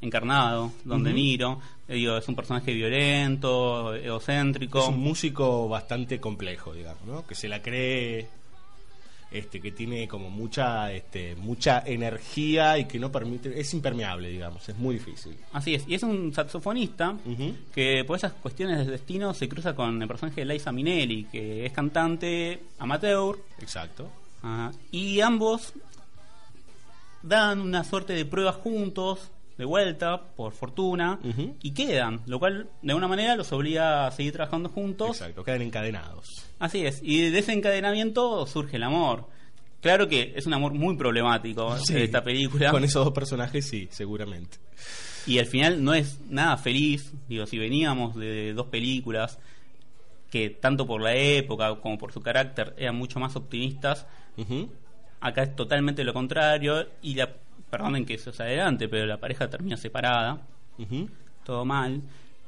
[0.00, 1.12] encarnado, Don De.
[1.12, 1.60] Niro.
[1.88, 4.80] Eh, digo, es un personaje violento, egocéntrico.
[4.80, 7.26] Es un músico bastante complejo, digamos, ¿no?
[7.26, 8.28] Que se la cree,
[9.34, 14.68] este, que tiene como mucha, este, mucha energía y que no permite, es impermeable, digamos,
[14.68, 15.36] es muy difícil.
[15.52, 17.16] Así es, y es un saxofonista
[17.74, 21.66] que por esas cuestiones del destino se cruza con el personaje de Liza Minnelli, que
[21.66, 23.36] es cantante amateur.
[23.60, 24.08] Exacto.
[24.40, 24.70] Ajá.
[24.92, 25.72] Y ambos
[27.22, 31.18] dan una suerte de pruebas juntos, de vuelta, por fortuna,
[31.62, 35.20] y quedan, lo cual de alguna manera los obliga a seguir trabajando juntos.
[35.20, 36.28] Exacto, quedan encadenados.
[36.58, 39.28] Así es, y de ese encadenamiento surge el amor.
[39.80, 42.70] Claro que es un amor muy problemático Sí, de esta película.
[42.70, 44.56] Con esos dos personajes, sí, seguramente.
[45.26, 47.12] Y al final no es nada feliz.
[47.28, 49.38] Digo, si veníamos de dos películas
[50.30, 54.06] que tanto por la época como por su carácter eran mucho más optimistas,
[55.20, 56.88] acá es totalmente lo contrario.
[57.02, 57.30] Y la,
[57.76, 60.40] perdonen que eso es adelante, pero la pareja termina separada.
[61.44, 62.00] Todo mal.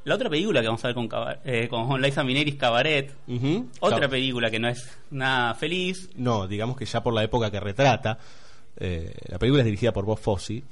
[0.04, 1.08] La otra película que vamos a ver con,
[1.44, 3.12] eh, con Liza Minnelli es Cabaret.
[3.80, 6.08] Otra Cab- película que no es nada feliz.
[6.14, 8.18] No, digamos que ya por la época que retrata,
[8.78, 10.62] eh, la película es dirigida por Bob Fosse.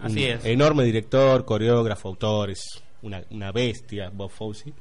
[0.00, 0.44] Así es.
[0.44, 4.72] Enorme director, coreógrafo, autor, es una, una bestia, Bob Fosse.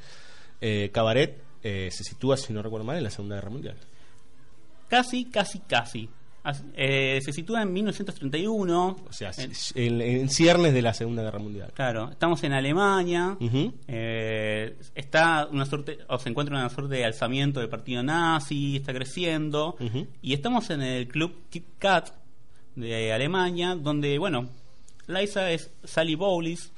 [0.59, 3.75] Eh, Cabaret eh, se sitúa, si no recuerdo mal, en la Segunda Guerra Mundial.
[4.89, 6.09] Casi, casi, casi.
[6.75, 8.95] Eh, se sitúa en 1931.
[9.07, 9.31] O sea,
[9.75, 11.71] en, en ciernes de la Segunda Guerra Mundial.
[11.73, 13.37] Claro, estamos en Alemania.
[13.87, 18.93] eh, está una suerte, o se encuentra una suerte de alzamiento del partido nazi, está
[18.93, 19.75] creciendo.
[20.21, 22.09] Y estamos en el club Kit Kat
[22.75, 24.49] de Alemania, donde, bueno,
[25.07, 26.71] Liza es Sally Bowles,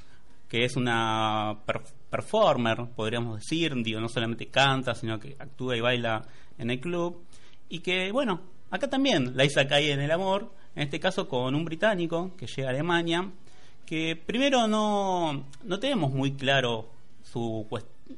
[0.48, 3.72] que es una per- performer, podríamos decir.
[3.82, 6.22] Digo, no solamente canta, sino que actúa y baila
[6.58, 7.24] en el club.
[7.68, 11.64] Y que, bueno, acá también Liza cae en el amor, en este caso con un
[11.64, 13.30] británico que llega a Alemania,
[13.86, 16.90] que primero no, no tenemos muy claro
[17.22, 17.66] su,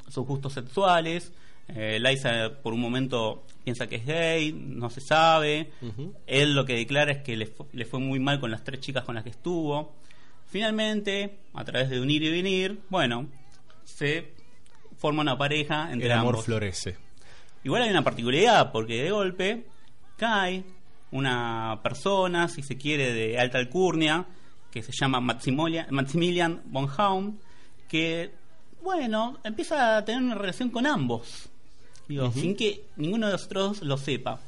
[0.08, 1.32] sus gustos sexuales.
[1.68, 5.72] Eh, Liza por un momento piensa que es gay, no se sabe.
[6.26, 9.04] Él lo que declara es que le, le fue muy mal con las tres chicas
[9.04, 9.94] con las que estuvo.
[10.46, 13.26] Finalmente, a través de unir y venir, bueno,
[13.84, 14.32] se
[14.96, 16.44] forma una pareja entre El amor ambos.
[16.44, 16.96] florece.
[17.64, 19.66] Igual hay una particularidad, porque de golpe
[20.16, 20.64] cae
[21.12, 24.24] una persona, si se quiere, de alta alcurnia,
[24.70, 27.36] que se llama Maximilian, Maximilian von Haum,
[27.88, 28.30] que,
[28.82, 31.48] bueno, empieza a tener una relación con ambos.
[32.08, 34.38] Digo, sin que ninguno de los otros lo sepa.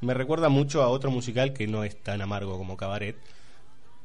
[0.00, 3.16] Me recuerda mucho a otro musical que no es tan amargo como Cabaret,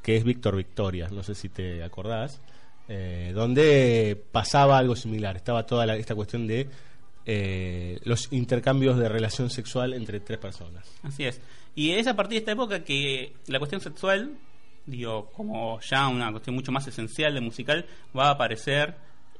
[0.01, 2.39] que es Víctor Victoria, no sé si te acordás,
[2.87, 6.67] eh, donde pasaba algo similar, estaba toda la- esta cuestión de
[7.31, 10.83] eh, los intercambios de relación sexual entre tres personas.
[11.03, 11.39] Así es.
[11.75, 14.31] Y es a partir de esta época que la cuestión sexual,
[14.87, 17.85] digo, como ya una cuestión mucho más esencial de musical,
[18.17, 18.95] va a aparecer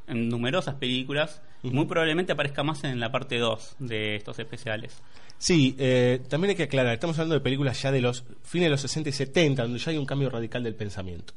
[0.05, 5.01] en numerosas películas y muy probablemente aparezca más en la parte 2 de estos especiales.
[5.39, 8.69] Sí, eh, también hay que aclarar, estamos hablando de películas ya de los fines de
[8.69, 11.33] los 60 y 70, donde ya hay un cambio radical del pensamiento,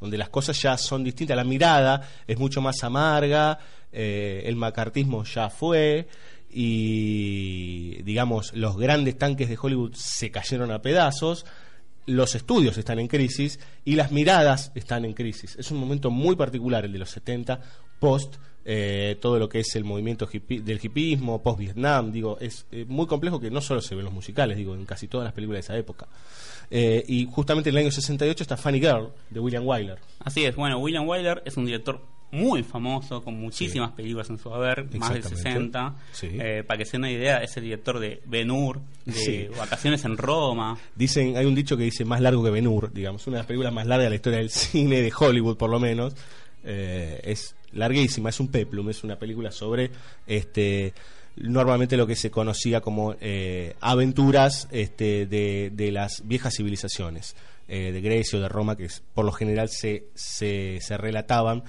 [0.00, 3.58] donde las cosas ya son distintas, la mirada es mucho más amarga,
[3.96, 6.06] eh, el macartismo ya fue
[6.86, 11.44] y digamos los grandes tanques de Hollywood se cayeron a pedazos,
[12.06, 15.56] los estudios están en crisis y las miradas están en crisis.
[15.58, 17.60] Es un momento muy particular el de los 70,
[17.98, 18.36] post
[18.68, 22.84] eh, todo lo que es el movimiento hippie- del hipismo, post Vietnam, digo, es eh,
[22.88, 25.32] muy complejo que no solo se ve en los musicales, digo, en casi todas las
[25.34, 26.06] películas de esa época.
[26.68, 29.98] Y justamente en el año 68 está Funny Girl de William Wyler.
[30.18, 32.00] Así es, bueno, William Wyler es un director
[32.32, 35.36] muy famoso, con muchísimas películas en su haber, más de Exactamente.
[35.36, 35.94] 60.
[36.12, 36.28] Sí.
[36.32, 39.46] Eh, para que se den una idea, es el director de Ben Hur, de Sí.
[39.56, 40.76] Vacaciones en Roma.
[40.94, 43.46] Dicen, hay un dicho que dice más largo que Ben Hur, digamos, una de las
[43.46, 46.14] películas más largas de la historia del cine, de Hollywood por lo menos.
[46.64, 49.90] Eh, es larguísima, es un peplum, es una película sobre
[50.26, 50.92] este
[51.36, 57.36] normalmente lo que se conocía como eh, aventuras este, de, de las viejas civilizaciones,
[57.68, 61.62] eh, de Grecia o de Roma, que es- por lo general se, se, se relataban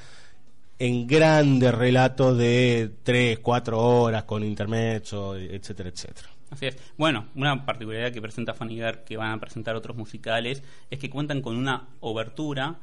[0.79, 6.29] en grandes relatos de 3, 4 horas con intermezzo, etcétera, etcétera.
[6.49, 6.77] Así es.
[6.97, 11.41] Bueno, una particularidad que presenta Fanigar, que van a presentar otros musicales, es que cuentan
[11.41, 12.75] con una obertura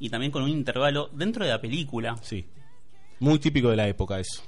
[0.00, 2.16] y también con un intervalo dentro de la película.
[2.22, 2.44] Sí.
[3.20, 4.42] Muy típico de la época eso.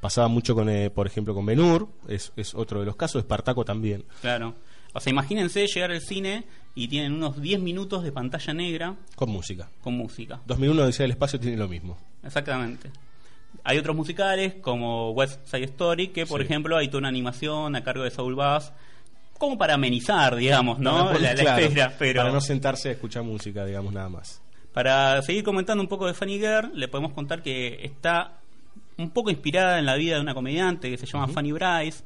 [0.00, 3.64] Pasaba mucho con, eh, por ejemplo, con Benur, es, es otro de los casos, Espartaco
[3.64, 4.04] también.
[4.20, 4.54] Claro.
[4.92, 6.44] O sea, imagínense llegar al cine
[6.76, 9.68] y tienen unos 10 minutos de pantalla negra Con música.
[9.80, 10.40] con música.
[10.46, 11.98] 2001 Odisea del Espacio tiene lo mismo.
[12.24, 12.90] Exactamente.
[13.62, 16.44] Hay otros musicales como West Side Story, que por Sí.
[16.46, 18.72] ejemplo hay toda una animación a cargo de Saul Bass,
[19.38, 21.06] como para amenizar, digamos, ¿no?
[21.06, 24.40] Para- la, la claro, espera, pero Para no sentarse a escuchar música, digamos, nada más.
[24.72, 28.32] Para seguir comentando un poco de Funny Girl, le podemos contar que está
[28.96, 32.02] un poco inspirada en la vida de una comediante que se llama Fanny Bryce.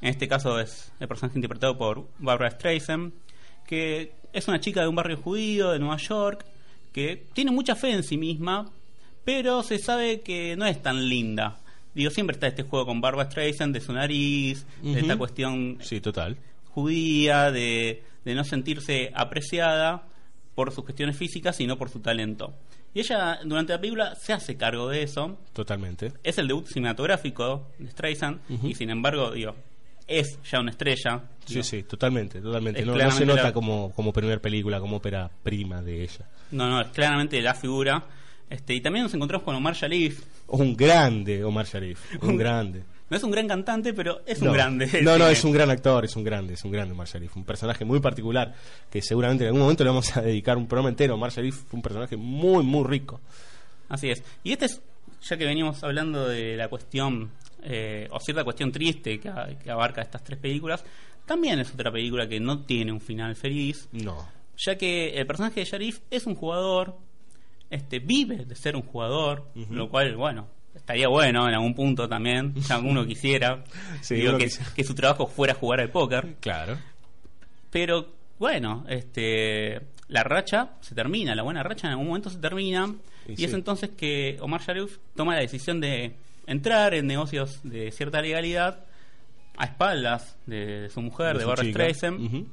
[0.00, 3.12] En este caso es el personaje interpretado por Barbara Streisand,
[3.66, 6.44] que es una chica de un barrio judío de Nueva York
[6.92, 8.68] que tiene mucha fe en sí misma,
[9.24, 11.58] pero se sabe que no es tan linda.
[11.94, 16.00] Digo, siempre está este juego con Barbara Streisand de su nariz, de esta cuestión Sí,
[16.00, 16.36] total.
[16.70, 20.02] judía, de, de no sentirse apreciada
[20.54, 22.52] por sus cuestiones físicas, sino por su talento.
[22.92, 25.36] Y ella, durante la película, se hace cargo de eso.
[25.52, 26.12] Totalmente.
[26.22, 29.54] Es el debut cinematográfico de Streisand, y sin embargo, digo,
[30.06, 31.22] es ya una estrella.
[31.44, 32.84] Sí, Digo, sí, totalmente, totalmente.
[32.84, 36.28] No, no se nota la- como, como primer película, como ópera prima de ella.
[36.52, 38.04] No, no, es claramente la figura.
[38.50, 40.22] Este, y también nos encontramos con Omar Sharif.
[40.48, 42.84] Un grande Omar Sharif, un grande.
[43.10, 44.88] No es un gran cantante, pero es un grande.
[45.02, 47.36] No, no, es un gran actor, es un grande, es un grande Omar Sharif.
[47.36, 48.54] Un personaje muy particular
[48.90, 51.14] que seguramente en algún momento le vamos a dedicar un programa entero.
[51.14, 53.20] Omar Sharif fue un personaje muy, muy rico.
[53.88, 54.22] Así es.
[54.42, 54.80] Y este es,
[55.22, 57.30] ya que venimos hablando de la cuestión,
[57.62, 59.30] eh, o cierta cuestión triste que,
[59.62, 60.82] que abarca estas tres películas,
[61.26, 63.88] también es otra película que no tiene un final feliz.
[63.92, 64.26] No.
[64.56, 66.96] Ya que el personaje de Sharif es un jugador,
[67.74, 72.54] este vive de ser un jugador, lo cual, bueno, estaría bueno en algún punto también,
[72.54, 73.64] ya uno quisiera,
[74.00, 76.36] Sí, digo, que, su trabajo fuera jugar al póker.
[76.40, 76.78] Claro.
[77.70, 78.08] Pero
[78.38, 82.94] bueno, este la racha se termina, la buena racha en algún momento se termina
[83.26, 83.44] Y y, sí.
[83.46, 86.14] es entonces que Omar Sharif toma la decisión de
[86.46, 88.84] entrar en negocios de cierta legalidad
[89.56, 91.68] a espaldas de su mujer, de, su Barbara.
[91.68, 92.46] Streisand,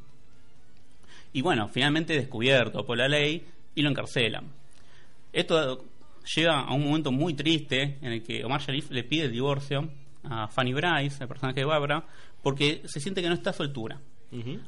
[1.33, 3.45] y bueno, finalmente descubierto por la ley
[3.75, 4.60] y lo encarcelan.
[5.33, 5.85] Esto
[6.35, 9.89] llega a un momento muy triste en el que Omar Sharif le pide el divorcio
[10.23, 12.05] a Fanny Bryce, el personaje de Barbara,
[12.43, 13.99] porque se siente que no está a su altura.
[14.31, 14.59] Ujú.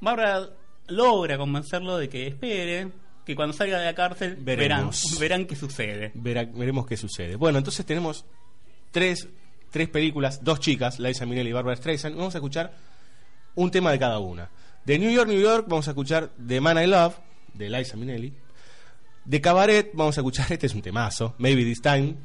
[0.00, 0.48] Barbara
[0.88, 2.90] logra convencerlo de que espere,
[3.24, 4.90] que cuando salga de la cárcel verán,
[5.20, 6.12] verán qué sucede.
[6.14, 7.36] Verá- veremos qué sucede.
[7.36, 8.26] Bueno, entonces tenemos
[8.90, 9.28] tres,
[9.70, 12.16] tres películas, dos chicas, Liza Minnelli y Barbara Streisand.
[12.16, 12.74] Vamos a escuchar
[13.54, 14.50] un tema de cada una.
[14.84, 17.14] De New York, New York, vamos a escuchar The Man I Love,
[17.54, 18.34] de Liza Minnelli.
[19.24, 22.16] De Cabaret, vamos a escuchar, este es un temazo, Maybe This Time.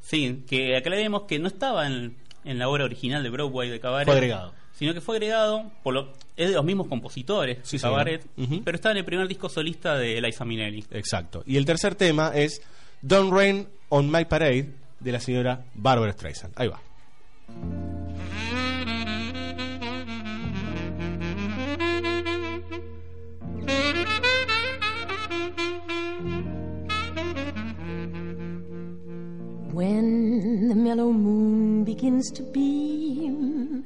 [0.00, 4.06] Sí, que aclaremos que no estaba en, en la obra original de Broadway de Cabaret.
[4.06, 4.52] Fue agregado.
[4.72, 8.26] Sino que fue agregado, por lo, es de los mismos compositores, Sí, Cabaret,
[8.64, 10.84] pero está en el primer disco solista de Liza Minnelli.
[10.90, 11.44] Exacto.
[11.46, 12.60] Y el tercer tema es
[13.00, 16.54] Don't Rain on My Parade, de la señora Barbara Streisand.
[16.56, 18.03] Ahí va.
[29.74, 33.84] When the mellow moon begins to beam,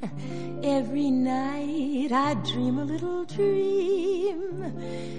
[0.63, 4.71] every night I dream a little dream.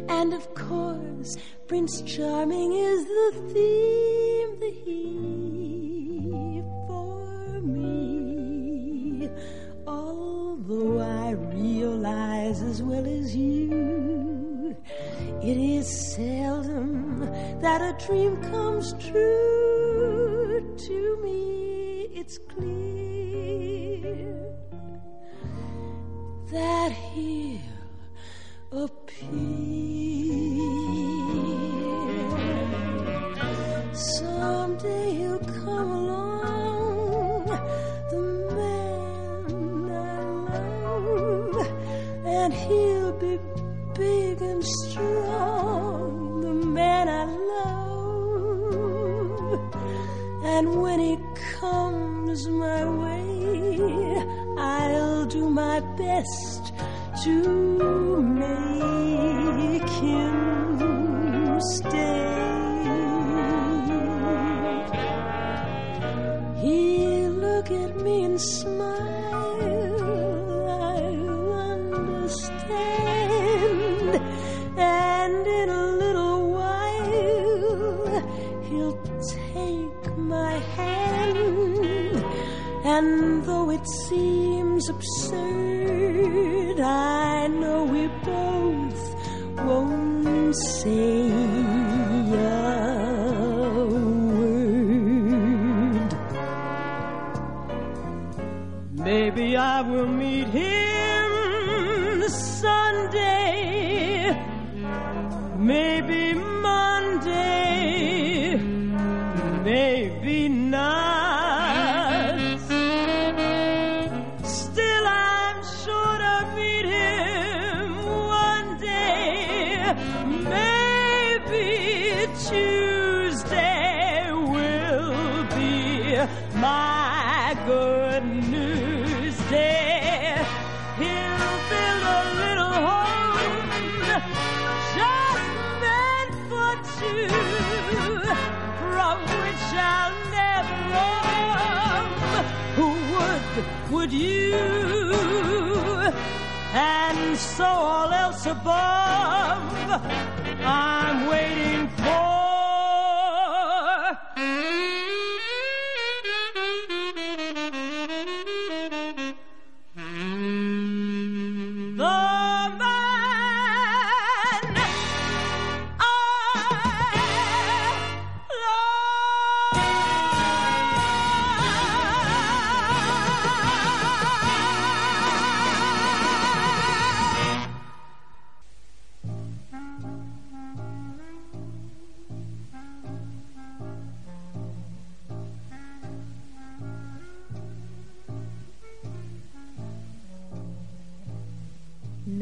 [0.09, 9.29] And of course, Prince Charming is the theme, the he for me.
[9.89, 14.39] Although I realize as well as you,
[15.43, 17.20] it is seldom
[17.61, 20.76] that a dream comes true.
[20.76, 24.01] To me, it's clear
[26.53, 27.61] that he'll
[28.72, 29.30] appear.
[33.93, 37.47] Someday he'll come along,
[38.11, 38.22] the
[38.57, 40.22] man I
[40.84, 41.66] love,
[42.24, 43.38] and he'll be
[43.95, 45.09] big and strong,
[56.21, 56.73] best
[57.23, 57.59] to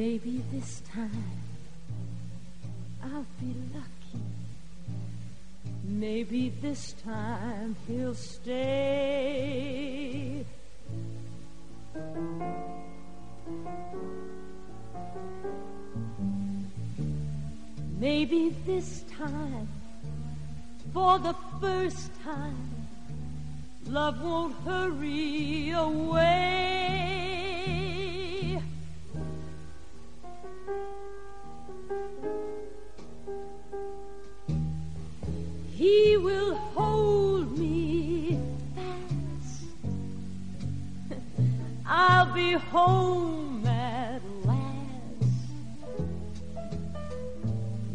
[0.08, 1.38] Maybe this time
[3.04, 4.24] I'll be lucky.
[5.84, 8.46] Maybe this time he'll stay.
[18.00, 19.68] Maybe this time,
[20.94, 22.88] for the first time,
[23.86, 27.17] love won't hurry away.
[42.38, 45.26] Be home at last.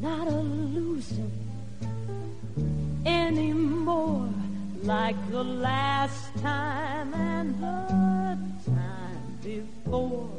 [0.01, 0.41] Not a
[0.75, 1.29] loser
[3.05, 4.29] anymore
[4.83, 7.79] like the last time and the
[8.75, 10.29] time before.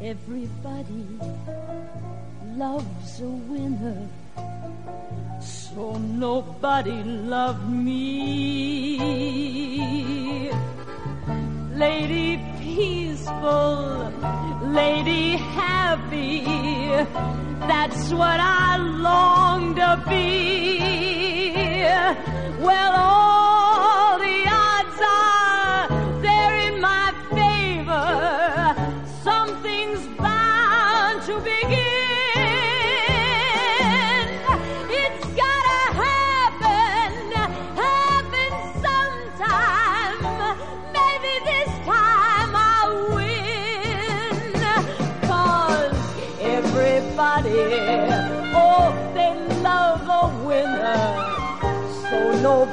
[0.00, 1.04] Everybody
[2.56, 4.08] loves a winner,
[5.74, 7.98] so nobody loved me.
[11.74, 14.12] Lady peaceful,
[14.62, 16.44] lady happy,
[17.70, 20.78] that's what I long to be.
[22.66, 24.07] Well, all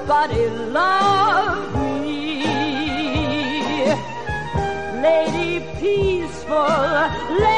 [0.08, 2.44] nobody loves me.
[5.02, 6.68] Lady peaceful,
[7.40, 7.55] lady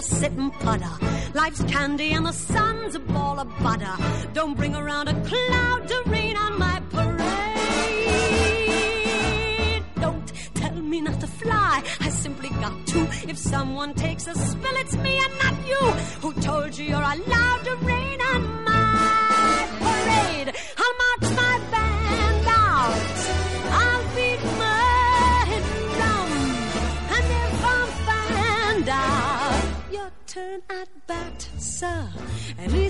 [0.00, 0.94] just sit and putter.
[1.34, 3.96] Life's candy and the sun's a ball of butter.
[4.32, 7.18] Don't bring around a cloud to rain on my parade.
[9.96, 13.08] Don't tell me not to fly, I simply got to.
[13.28, 15.84] If someone takes a spill, it's me and not you.
[16.22, 18.57] Who told you you're allowed to rain on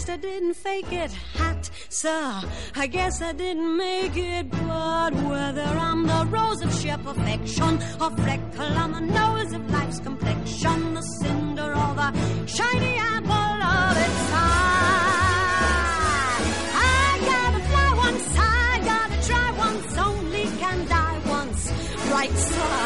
[0.09, 2.41] Least I didn't fake it, hat, sir.
[2.75, 8.11] I guess I didn't make it, but whether I'm the rose of sheer perfection, or
[8.17, 12.11] freckle on the nose of life's complexion, the cinder or the
[12.47, 14.79] shiny apple of its eye.
[16.75, 21.71] I gotta fly once, I gotta try once, only can die once.
[22.11, 22.77] right, sir.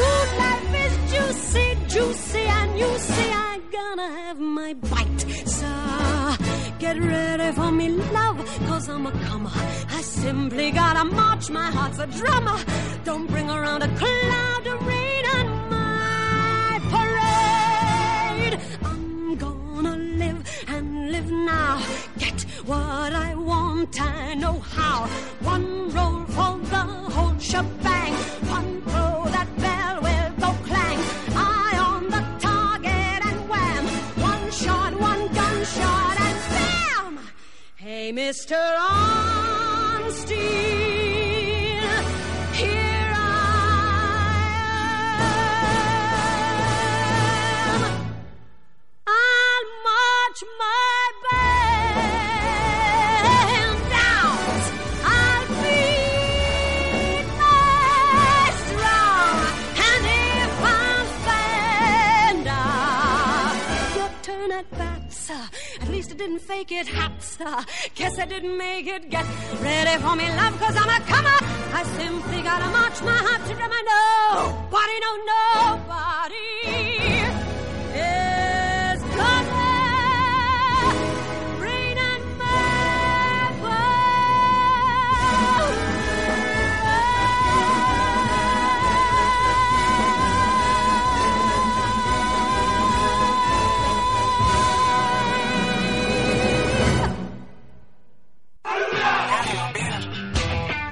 [0.00, 5.09] Ooh, life is juicy, juicy, and you see I'm gonna have my bite.
[6.80, 9.50] Get ready for me, love, cause I'm a comer.
[9.90, 12.58] I simply gotta march, my heart's a drummer.
[13.04, 18.58] Don't bring around a cloud of rain on my parade.
[18.82, 21.84] I'm gonna live and live now.
[22.16, 25.06] Get what I want, I know how.
[25.42, 28.14] One roll for the whole shebang.
[28.56, 29.09] One throw
[38.12, 38.56] Mr.
[38.76, 40.99] Honesty.
[66.20, 67.64] Didn't fake it, hat, sir.
[67.94, 69.08] Guess I didn't make it.
[69.08, 69.24] Get
[69.62, 71.38] ready for me, love, cause I'm a comer.
[71.72, 73.70] I simply gotta march my heart to drum.
[73.70, 76.49] Nobody, no, nobody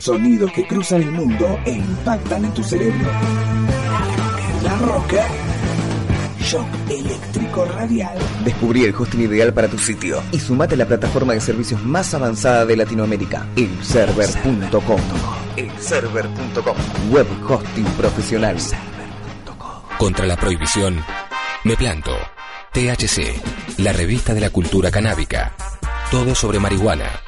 [0.08, 3.10] Sonidos que cruzan el mundo e impactan en tu cerebro.
[4.62, 5.26] La Rocker.
[6.40, 8.16] Shock eléctrico radial.
[8.42, 12.14] Descubrí el hosting ideal para tu sitio y sumate a la plataforma de servicios más
[12.14, 15.00] avanzada de Latinoamérica, elserver.com.
[15.56, 16.76] Elserver.com.
[17.10, 18.56] Web hosting profesional.
[19.98, 21.04] Contra la prohibición,
[21.64, 22.16] me planto.
[22.72, 25.52] THC, la revista de la cultura canábica.
[26.10, 27.27] Todo sobre marihuana.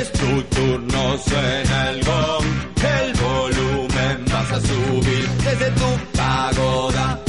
[0.00, 2.46] Es tu turno, suena el gong,
[2.98, 7.23] el volumen vas a subir desde tu pagoda.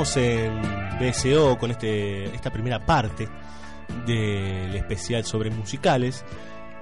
[0.00, 3.28] Continuamos en BSO con este, esta primera parte
[4.06, 6.24] del especial sobre musicales.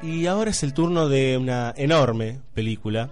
[0.05, 3.11] Y ahora es el turno de una enorme película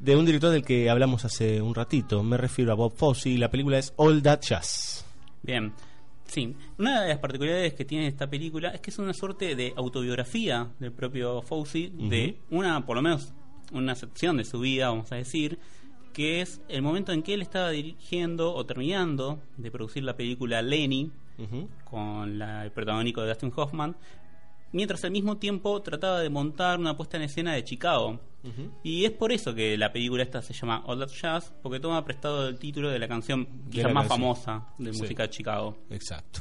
[0.00, 2.22] de un director del que hablamos hace un ratito.
[2.22, 5.04] Me refiero a Bob Fosse y la película es All That Jazz.
[5.42, 5.70] Bien.
[6.24, 9.74] Sí, una de las particularidades que tiene esta película es que es una suerte de
[9.76, 13.34] autobiografía del propio Fauci, de una, por lo menos,
[13.70, 15.58] una sección de su vida, vamos a decir,
[16.16, 20.62] que es el momento en que él estaba dirigiendo o terminando de producir la película
[20.62, 21.10] Lenny,
[21.84, 23.94] con la, el protagónico de Dustin Hoffman,
[24.72, 28.18] mientras al mismo tiempo trataba de montar una puesta en escena de Chicago.
[28.82, 32.02] Y es por eso que la película esta se llama All That Jazz, porque toma
[32.04, 34.34] prestado el título de la canción quizás más canción.
[34.34, 35.00] famosa de Sí.
[35.02, 35.76] música de Chicago.
[35.90, 36.40] Exacto.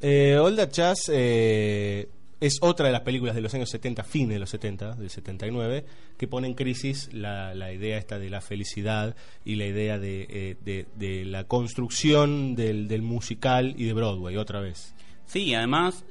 [0.00, 2.08] Eh, All That Jazz eh,
[2.40, 5.84] es otra de las películas de los años 70, fin de los 70, del 79,
[6.16, 10.56] que pone en crisis la, la idea esta de la felicidad y la idea de,
[10.64, 14.94] eh, la construcción del, musical y de Broadway, otra vez.
[15.26, 16.04] Sí, además,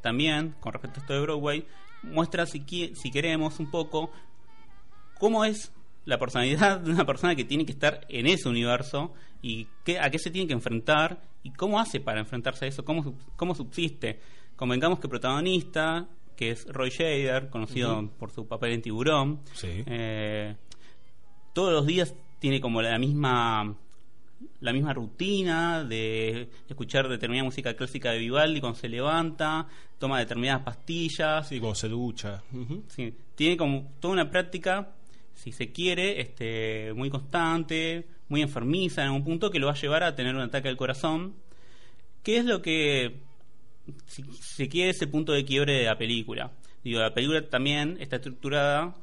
[0.00, 1.66] también, con respecto a esto de Broadway,
[2.02, 2.64] muestra, si,
[2.94, 4.10] si queremos, un poco
[5.18, 5.72] cómo es
[6.04, 9.12] la personalidad de una persona que tiene que estar en ese universo
[9.42, 9.66] y
[10.00, 13.54] a qué se tiene que enfrentar y cómo hace para enfrentarse a eso, cómo, cómo
[13.54, 14.20] subsiste.
[14.56, 19.40] Convengamos que el protagonista que es Roy Shader, conocido por su papel en Tiburón.
[19.52, 19.84] Sí.
[19.86, 20.56] Eh,
[21.52, 23.76] todos los días tiene como la misma
[24.60, 29.66] la misma rutina de escuchar determinada música clásica de Vivaldi cuando se levanta,
[29.98, 31.48] toma determinadas pastillas.
[31.48, 32.42] Sí, cuando se ducha.
[32.88, 34.92] Sí, tiene como toda una práctica,
[35.34, 39.76] si se quiere, este, muy constante, muy enfermiza en algún punto que lo va a
[39.76, 41.34] llevar a tener un ataque al corazón.
[42.22, 43.20] ¿Qué es lo que,
[44.06, 46.50] si se quiere, es el punto de quiebre de la película?
[46.82, 48.94] Digo, la película también está estructurada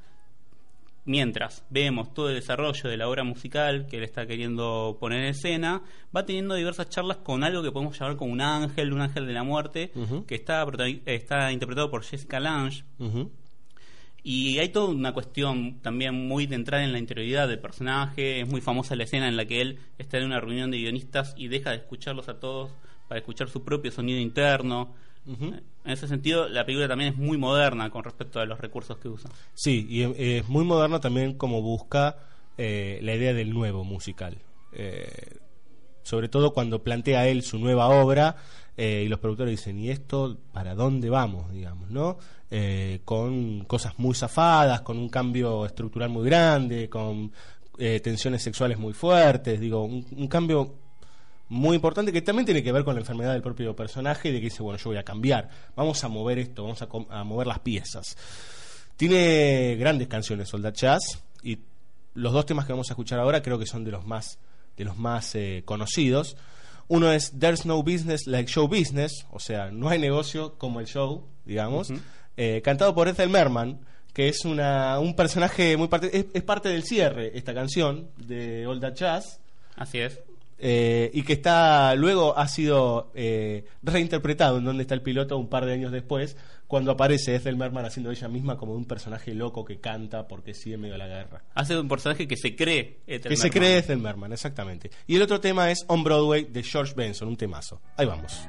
[1.06, 5.30] mientras vemos todo el desarrollo de la obra musical que él está queriendo poner en
[5.30, 5.82] escena,
[6.16, 9.34] va teniendo diversas charlas con algo que podemos llamar como un ángel, un ángel de
[9.34, 9.92] la muerte,
[10.28, 10.66] que está,
[11.06, 12.84] está interpretado por Jessica Lange.
[14.24, 18.42] Y hay toda una cuestión también muy de entrar en la interioridad del personaje.
[18.42, 21.34] Es muy famosa la escena en la que él está en una reunión de guionistas
[21.36, 22.72] y deja de escucharlos a todos
[23.12, 24.94] para escuchar su propio sonido interno.
[25.28, 29.10] En ese sentido, la película también es muy moderna con respecto a los recursos que
[29.10, 29.30] usa.
[29.54, 30.04] Sí, y
[30.38, 32.16] es muy moderno también como busca
[32.58, 34.38] eh, la idea del nuevo musical.
[34.72, 35.40] Eh,
[36.04, 38.38] sobre todo cuando plantea él su nueva obra
[38.78, 41.52] eh, y los productores dicen, ¿y esto para dónde vamos?
[41.52, 42.18] digamos, ¿no?
[43.04, 47.34] Con cosas muy zafadas, con un cambio estructural muy grande, con
[47.78, 50.81] eh, tensiones sexuales muy fuertes, digo, un, un cambio
[51.52, 54.40] muy importante que también tiene que ver con la enfermedad del propio personaje y de
[54.40, 57.46] que dice, bueno, yo voy a cambiar, vamos a mover esto, vamos a, a mover
[57.46, 58.16] las piezas.
[58.96, 61.60] Tiene grandes canciones, Soldat Jazz, y
[62.14, 64.40] los dos temas que vamos a escuchar ahora creo que son de los más,
[64.78, 66.38] de los más eh, conocidos.
[66.88, 70.88] Uno es There's no business like show business, o sea, no hay negocio como el
[70.88, 71.90] show, digamos,
[72.38, 73.82] eh, cantado por Ethel Merman,
[74.14, 78.66] que es una, un personaje muy parte, es, es parte del cierre esta canción de
[78.68, 79.42] All That Jazz.
[79.76, 80.22] Así es.
[80.64, 85.50] Eh, y que está luego ha sido eh, reinterpretado en donde está el piloto un
[85.50, 86.38] par de años después
[86.68, 90.72] cuando aparece Ethel Merman haciendo ella misma como un personaje loco que canta porque sí
[90.72, 91.42] en medio de la guerra.
[91.56, 93.00] Hace un personaje que se cree.
[93.08, 94.92] Ethel que se cree Ethel Merman exactamente.
[95.08, 97.82] Y el otro tema es On Broadway de George Benson un temazo.
[97.98, 98.48] Ahí vamos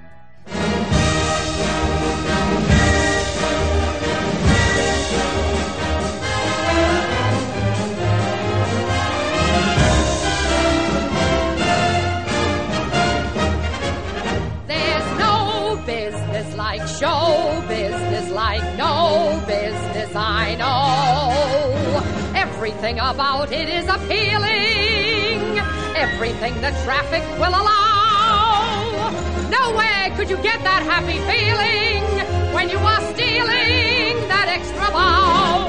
[22.62, 25.58] Everything about it is appealing,
[25.96, 29.10] everything the traffic will allow.
[29.50, 32.06] Nowhere could you get that happy feeling
[32.54, 35.66] when you are stealing that extra bow.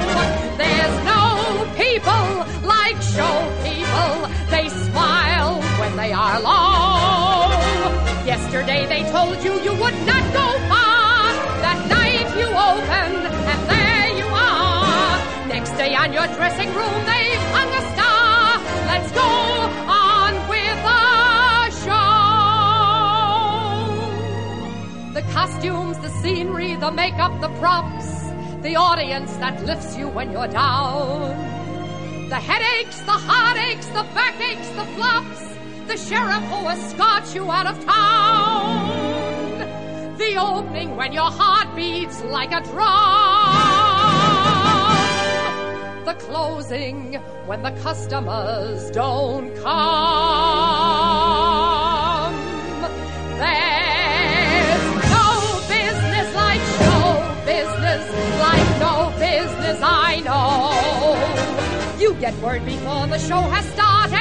[0.61, 7.49] There's no people like show people, they smile when they are low.
[8.23, 10.72] Yesterday they told you you would not go
[16.03, 18.59] On your dressing room they've hung a star.
[18.91, 21.05] Let's go on with the
[21.85, 22.11] show.
[25.13, 28.09] The costumes, the scenery, the makeup, the props.
[28.63, 31.37] The audience that lifts you when you're down.
[32.27, 35.41] The headaches, the heartaches, the backaches, the flops.
[35.87, 38.89] The sheriff who escorts you out of town.
[40.17, 43.72] The opening when your heart beats like a drum.
[46.05, 49.73] The closing when the customers don't come.
[53.39, 54.85] There's
[55.15, 58.03] no business like show business,
[58.37, 60.75] like no business I know.
[61.97, 64.19] You get word before the show has started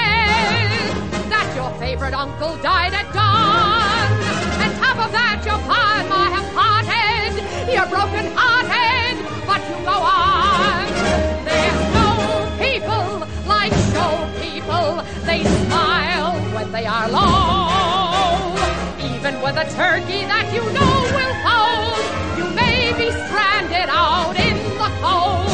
[1.33, 4.13] that your favorite uncle died at dawn.
[4.63, 7.33] And top of that, your pa and ma have parted.
[7.73, 8.32] You're broken
[15.25, 18.55] They smile when they are low.
[18.99, 22.03] Even with a turkey that you know will fold,
[22.39, 25.49] you may be stranded out in the cold.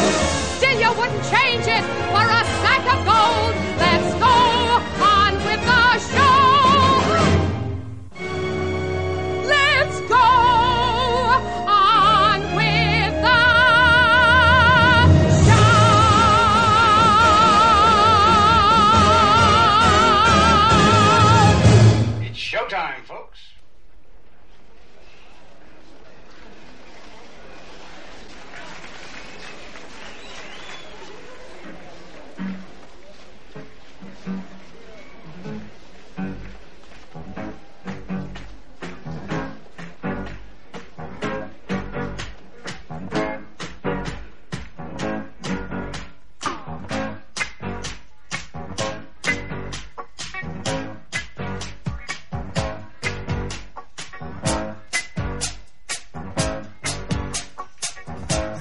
[0.57, 2.58] Still, you wouldn't change it for a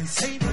[0.07, 0.46] Say.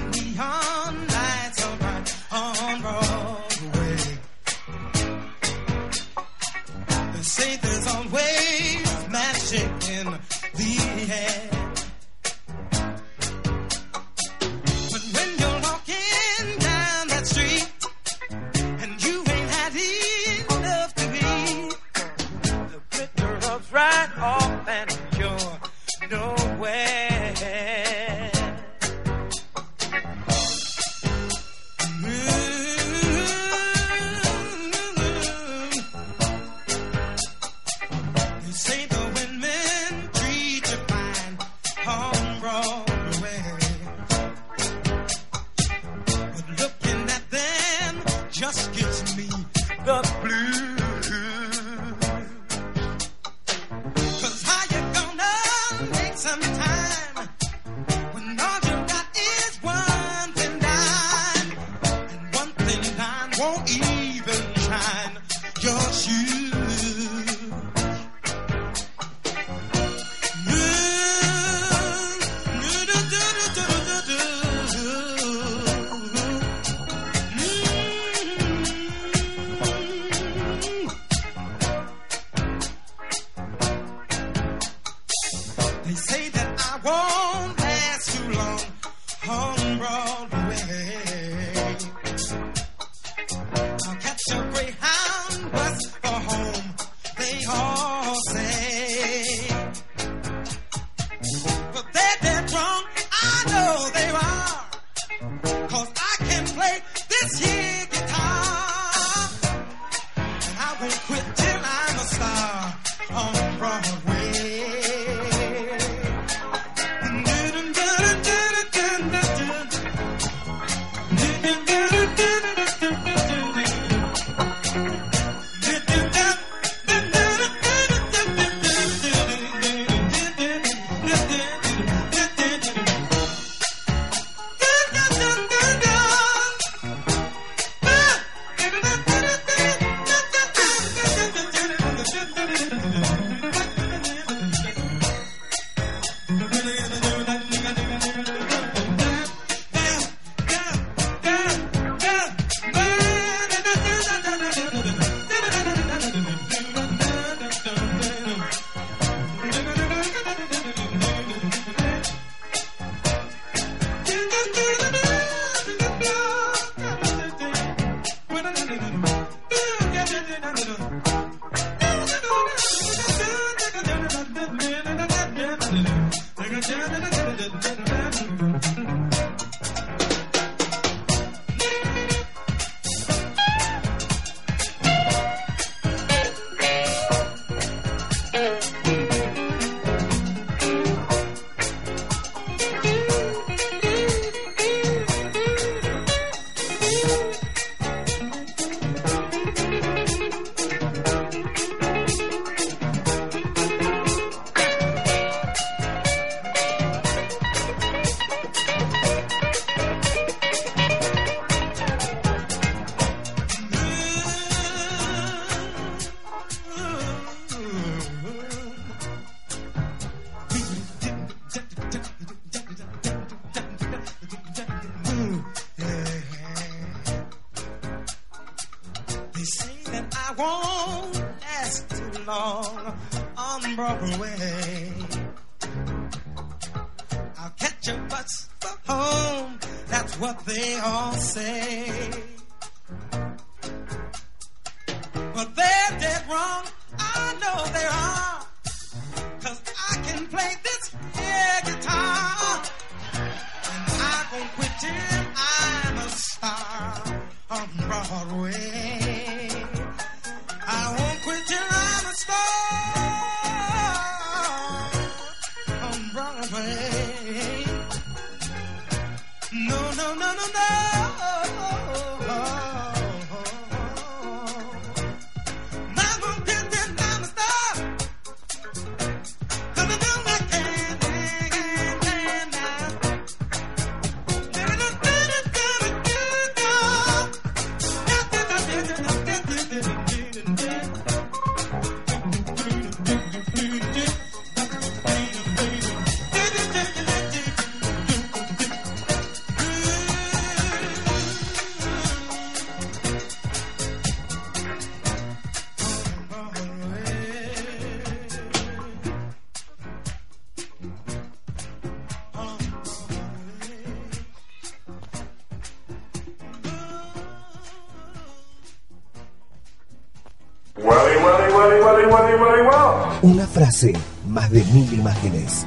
[323.55, 323.93] Frase,
[324.27, 325.65] más de mil imágenes.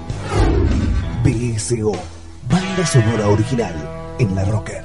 [1.24, 1.94] BSO,
[2.50, 3.74] banda sonora original
[4.20, 4.84] en la Rocker.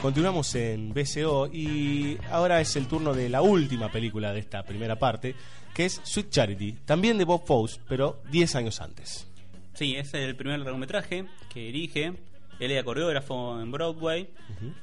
[0.00, 4.96] Continuamos en BCO y ahora es el turno de la última película de esta primera
[4.96, 5.34] parte,
[5.74, 9.26] que es Sweet Charity, también de Bob Fosse, pero 10 años antes.
[9.74, 12.12] Sí, es el primer largometraje que dirige.
[12.60, 14.30] Él era coreógrafo en Broadway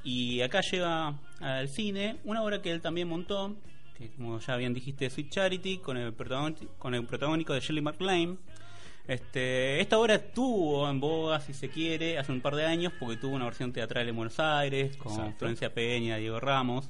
[0.03, 3.55] y acá lleva al cine una obra que él también montó,
[3.97, 6.13] que como ya bien dijiste, Sweet Charity, con el,
[6.77, 8.37] con el protagónico de Shirley MacLaine.
[9.07, 13.17] Este, esta obra estuvo en boga, si se quiere, hace un par de años, porque
[13.17, 15.39] tuvo una versión teatral en Buenos Aires, con Exacto.
[15.39, 16.89] Florencia Peña, Diego Ramos.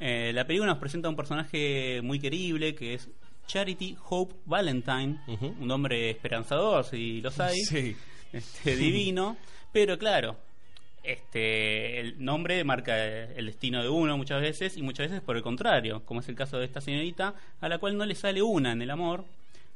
[0.00, 3.08] Eh, la película nos presenta un personaje muy querible que es
[3.46, 5.20] Charity Hope Valentine,
[5.60, 7.96] un hombre esperanzador, si los hay, Sí.
[8.32, 9.36] este, divino,
[9.72, 10.36] pero claro,
[11.04, 15.42] este, el nombre marca el destino de uno muchas veces y muchas veces por el
[15.42, 18.72] contrario, como es el caso de esta señorita, a la cual no le sale una
[18.72, 19.24] en el amor.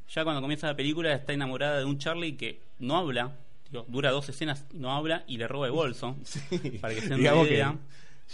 [0.09, 3.37] Ya cuando comienza la película está enamorada de un Charlie que no habla,
[3.71, 6.17] digo, dura dos escenas, no habla y le roba el bolso.
[6.81, 7.65] Para que se den una que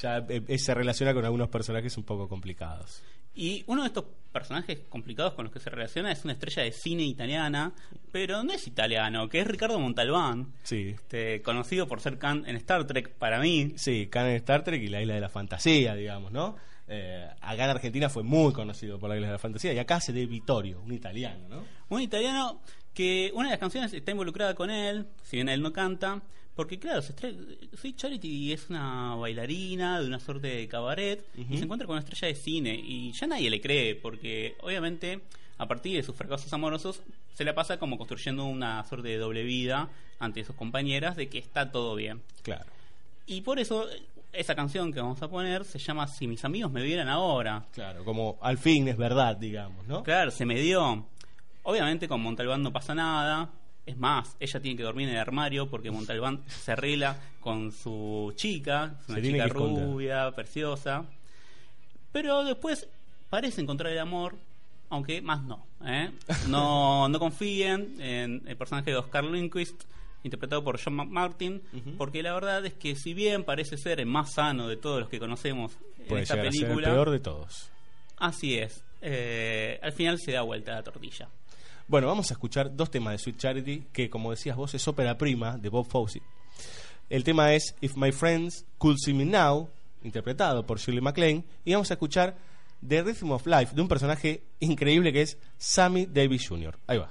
[0.00, 3.02] ya eh, eh, se relaciona con algunos personajes un poco complicados.
[3.34, 6.72] Y uno de estos personajes complicados con los que se relaciona es una estrella de
[6.72, 7.72] cine italiana,
[8.10, 10.52] pero no es italiano, que es Ricardo Montalbán.
[10.64, 10.94] Sí.
[10.94, 13.72] Este, conocido por ser Khan en Star Trek para mí.
[13.76, 16.56] Sí, Khan en Star Trek y la isla de la fantasía, digamos, ¿no?
[16.88, 20.00] Eh, acá en Argentina fue muy conocido por la isla de la fantasía y acá
[20.00, 21.64] se de Vittorio, un italiano, ¿no?
[21.88, 22.60] Un italiano
[22.92, 26.22] que una de las canciones está involucrada con él, si bien él no canta,
[26.54, 31.86] porque claro, Sweet Charity es una bailarina de una suerte de cabaret y se encuentra
[31.86, 35.20] con una estrella de cine y ya nadie le cree porque obviamente
[35.58, 37.00] a partir de sus fracasos amorosos
[37.34, 39.88] se la pasa como construyendo una suerte de doble vida
[40.20, 42.22] ante sus compañeras de que está todo bien.
[42.42, 42.66] Claro.
[43.26, 43.88] Y por eso
[44.32, 47.64] esa canción que vamos a poner se llama Si mis amigos me vieran ahora.
[47.72, 50.02] Claro, como al fin es verdad, digamos, ¿no?
[50.02, 51.06] Claro, se me dio.
[51.62, 53.50] Obviamente con Montalbán no pasa nada.
[53.86, 58.32] Es más, ella tiene que dormir en el armario porque Montalbán se arregla con su
[58.36, 61.04] chica, una chica rubia, preciosa.
[62.12, 62.88] Pero después
[63.28, 64.36] parece encontrar el amor,
[64.88, 65.66] aunque más no.
[65.84, 66.10] ¿eh?
[66.48, 69.84] No, no confíen en el personaje de Oscar Lindquist,
[70.22, 71.60] interpretado por John McMartin,
[71.98, 75.08] porque la verdad es que si bien parece ser el más sano de todos los
[75.10, 75.72] que conocemos
[76.08, 77.70] en esta película, el peor de todos.
[78.16, 78.82] Así es.
[79.02, 81.28] Eh, al final se da vuelta la tortilla.
[81.86, 85.18] Bueno, vamos a escuchar dos temas de Sweet Charity, que como decías vos es ópera
[85.18, 86.22] prima de Bob Fosse.
[87.10, 89.68] El tema es If My Friends Could See Me Now,
[90.02, 92.36] interpretado por Shirley MacLaine, y vamos a escuchar
[92.86, 96.78] The Rhythm of Life de un personaje increíble que es Sammy Davis Jr.
[96.86, 97.10] Ahí va.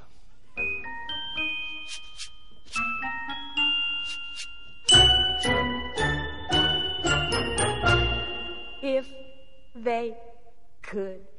[8.81, 9.07] If
[9.75, 10.13] they
[10.81, 11.32] could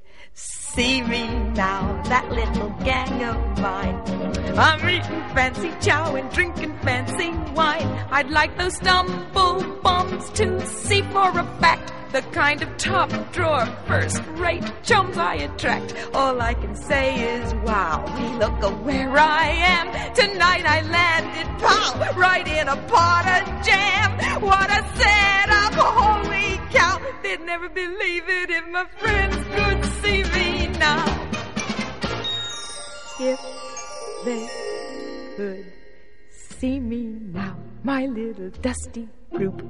[0.75, 3.97] see me now, that little gang of mine.
[4.59, 7.87] I'm eating fancy chow and drinking fancy wine.
[8.11, 13.67] I'd like those stumble bums to see for a fact the kind of top drawer,
[13.89, 15.97] first rate chums I attract.
[16.15, 20.15] All I can say is, wow, we look at where I am.
[20.15, 24.41] Tonight I landed, pow, right in a pot of jam.
[24.41, 27.01] What a setup, holy cow.
[27.25, 31.05] They'd never believe it if my friends could see me now.
[33.19, 33.41] If
[34.25, 34.49] they
[35.37, 35.73] could
[36.31, 37.03] see me
[37.33, 39.67] now, my little dusty group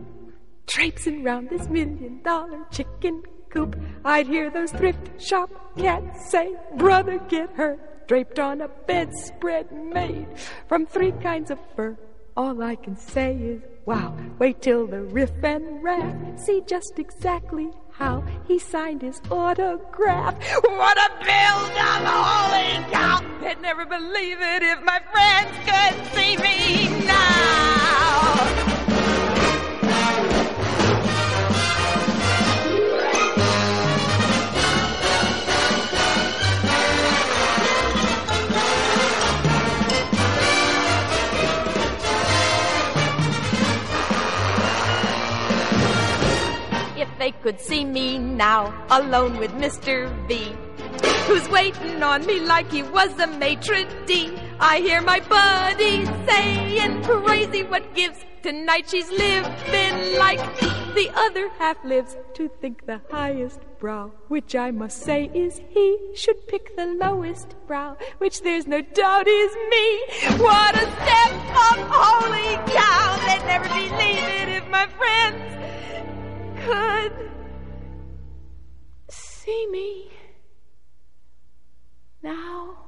[0.67, 3.77] traipsing round this million dollar chicken coop.
[4.05, 10.27] I'd hear those thrift shop cats say, Brother, get her draped on a bedspread made
[10.69, 11.97] from three kinds of fur.
[12.37, 17.71] All I can say is, wow, wait till the riff and raff see just exactly
[17.93, 20.35] how he signed his autograph.
[20.65, 23.23] What a build up, holy cow!
[23.41, 27.45] They'd never believe it if my friends could see me now.
[48.37, 50.11] Now, alone with Mr.
[50.29, 50.53] V,
[51.27, 54.33] who's waiting on me like he was a maitre d'.
[54.61, 58.19] I hear my buddy saying, crazy what gives.
[58.43, 60.39] Tonight she's living like
[60.95, 62.17] the other half lives.
[62.35, 67.55] To think the highest brow, which I must say is he, should pick the lowest
[67.67, 69.87] brow, which there's no doubt is me.
[70.45, 71.33] What a step
[71.69, 73.17] up, holy cow!
[73.27, 75.55] They'd never believe it if my friends
[76.67, 77.34] could
[79.45, 80.11] see me
[82.23, 82.84] now.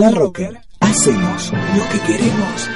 [0.00, 2.73] La Rocker, Hacemos lo que queremos.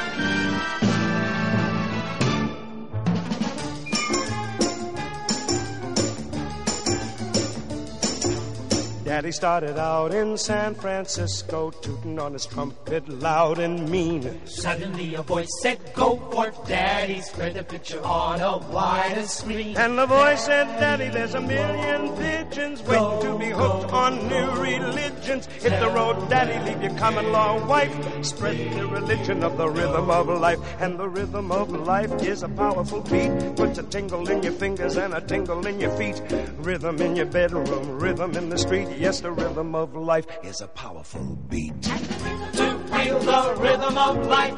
[9.29, 14.41] Daddy started out in San Francisco, tooting on his trumpet loud and mean.
[14.47, 19.76] Suddenly a voice said, Go for Daddy, spread the picture on a wider screen.
[19.76, 24.51] And the voice said, Daddy, there's a million pigeons waiting to be hooked on new
[24.62, 25.45] religions.
[25.61, 27.93] Hit the road, Daddy, leave your common law wife.
[28.24, 30.59] Spread the religion of the rhythm of life.
[30.81, 33.31] And the rhythm of life is a powerful beat.
[33.57, 36.22] Puts a tingle in your fingers and a tingle in your feet.
[36.57, 38.89] Rhythm in your bedroom, rhythm in the street.
[38.97, 41.83] Yes, the rhythm of life is a powerful beat.
[41.83, 44.57] To feel the rhythm of life,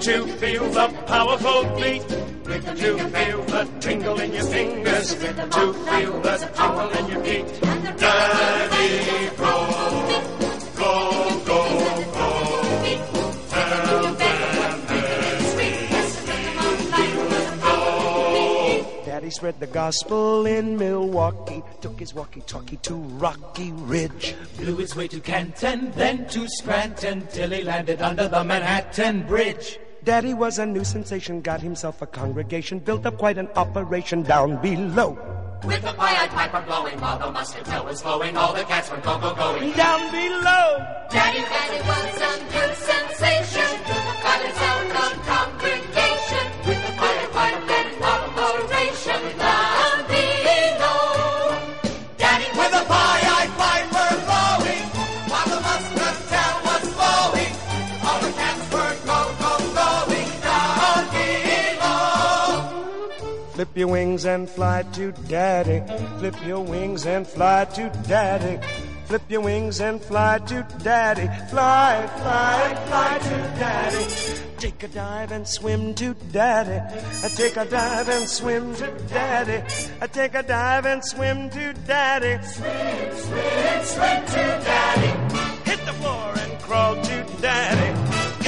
[0.00, 2.08] To feel the powerful beat.
[2.08, 5.14] To feel the tingle in your fingers.
[5.14, 7.60] To feel the tingle in your feet.
[7.98, 9.54] Daddy, go,
[10.76, 11.73] go, go, go.
[19.24, 21.62] Daddy spread the gospel in Milwaukee.
[21.80, 24.34] Took his walkie-talkie to Rocky Ridge.
[24.58, 29.78] blew his way to Canton, then to Scranton, till he landed under the Manhattan Bridge.
[30.04, 34.60] Daddy was a new sensation, got himself a congregation, built up quite an operation down
[34.60, 35.16] below.
[35.64, 39.18] With the pied piper blowing while the muscatel was flowing, all the cats were go
[39.18, 39.72] go going.
[39.72, 40.84] Down below.
[41.08, 43.72] Daddy, Daddy was a new sensation,
[44.20, 46.44] got himself a congregation.
[46.68, 49.13] With the pied piper and operation
[63.74, 65.82] Flip your wings and fly to daddy.
[66.20, 68.64] Flip your wings and fly to daddy.
[69.06, 71.26] Flip your wings and fly to daddy.
[71.50, 74.40] Fly, fly, fly to daddy.
[74.58, 76.78] Take a dive and swim to daddy.
[77.24, 79.64] I take a dive and swim to daddy.
[80.00, 82.46] I take a dive and swim to daddy.
[82.46, 85.68] Swim, swim, swim to daddy.
[85.68, 87.90] Hit the floor and crawl to daddy.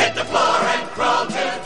[0.00, 1.65] Hit the floor and crawl to daddy.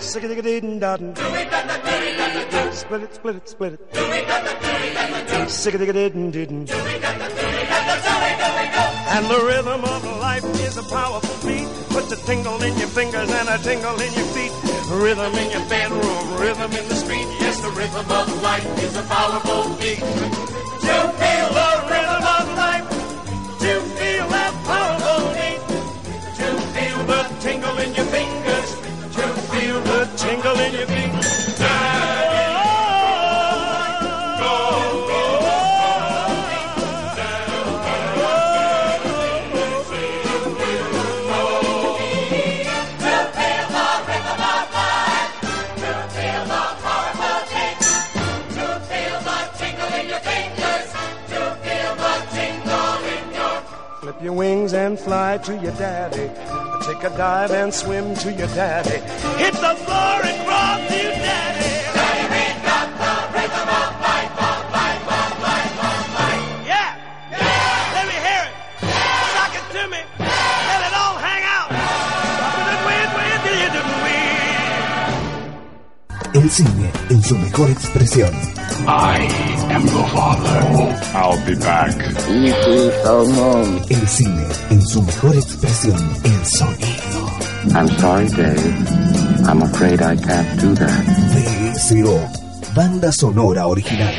[0.00, 1.14] Sick a ding dottin.
[2.72, 3.48] Split it, split it.
[9.14, 9.93] And the rhythm
[10.34, 11.68] life is a powerful beat.
[11.90, 14.52] Puts a tingle in your fingers and a tingle in your feet.
[14.90, 17.26] Rhythm in your bedroom, rhythm in the street.
[17.44, 20.02] Yes, the rhythm of life is a powerful beat.
[20.86, 22.88] To feel the rhythm of life,
[23.64, 25.60] to feel that powerful beat,
[26.40, 28.70] to feel the tingle in your fingers,
[29.16, 31.53] to feel the tingle in your feet.
[54.84, 56.28] And fly to your daddy.
[56.86, 59.00] Take a dive and swim to your daddy.
[59.42, 61.72] Hit the floor and crawl to your daddy.
[66.70, 66.90] Yeah,
[67.32, 68.54] yeah, let me hear it.
[69.34, 70.00] Sock it to me.
[70.70, 71.70] Let it all hang out.
[76.34, 78.32] El cine en su mejor expresión.
[78.86, 79.43] I
[79.74, 80.58] am your father.
[81.14, 81.94] I'll be back.
[83.90, 85.98] El cine en su mejor expresión.
[86.24, 87.20] El sonido.
[87.74, 89.46] I'm sorry, Dave.
[89.48, 91.04] I'm afraid I can't do that.
[91.32, 92.74] BSO.
[92.74, 94.14] Banda sonora original.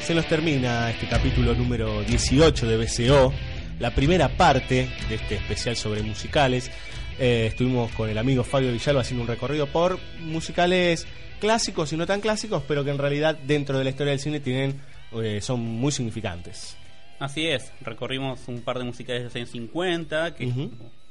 [0.00, 3.32] Se nos termina este capítulo número 18 de BCO,
[3.78, 6.70] la primera parte de este especial sobre musicales.
[7.18, 11.06] Eh, estuvimos con el amigo Fabio Villalba haciendo un recorrido por musicales
[11.40, 14.40] clásicos y no tan clásicos, pero que en realidad dentro de la historia del cine
[14.40, 14.80] tienen
[15.12, 16.76] eh, son muy significantes.
[17.20, 20.54] Así es, recorrimos un par de musicales de los años 50, que es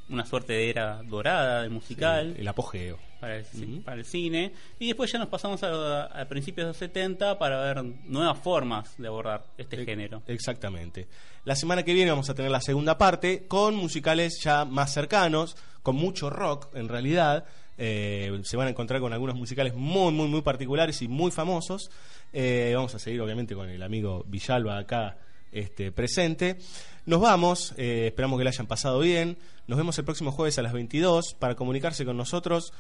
[0.10, 2.34] una suerte de era dorada del musical.
[2.36, 3.00] Sí, el apogeo.
[3.22, 4.52] Para el, para el cine.
[4.80, 8.98] Y después ya nos pasamos a, a principios de los 70 para ver nuevas formas
[8.98, 10.22] de abordar este género.
[10.28, 11.08] Exactamente.
[11.46, 15.56] La semana que viene vamos a tener la segunda parte con musicales ya más cercanos,
[15.84, 17.46] con mucho rock en realidad.
[17.78, 21.92] Eh, se van a encontrar con algunos musicales muy, muy, muy particulares y muy famosos.
[22.32, 25.18] Eh, vamos a seguir obviamente con el amigo Villalba acá
[25.52, 26.58] este, presente.
[27.06, 29.38] Nos vamos, eh, esperamos que la hayan pasado bien.
[29.68, 32.74] Nos vemos el próximo jueves a las 22 para comunicarse con nosotros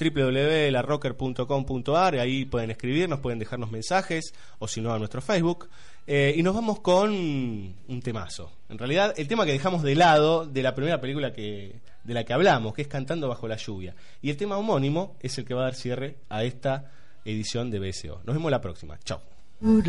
[0.00, 5.68] www.larocker.com.ar, ahí pueden escribirnos, pueden dejarnos mensajes o si no a nuestro Facebook.
[6.06, 8.50] Eh, y nos vamos con un temazo.
[8.68, 12.24] En realidad, el tema que dejamos de lado de la primera película que, de la
[12.24, 13.94] que hablamos, que es Cantando bajo la lluvia.
[14.22, 16.90] Y el tema homónimo es el que va a dar cierre a esta
[17.24, 18.22] edición de BSO.
[18.24, 18.98] Nos vemos la próxima.
[19.04, 19.39] Chao.
[19.62, 19.82] I'm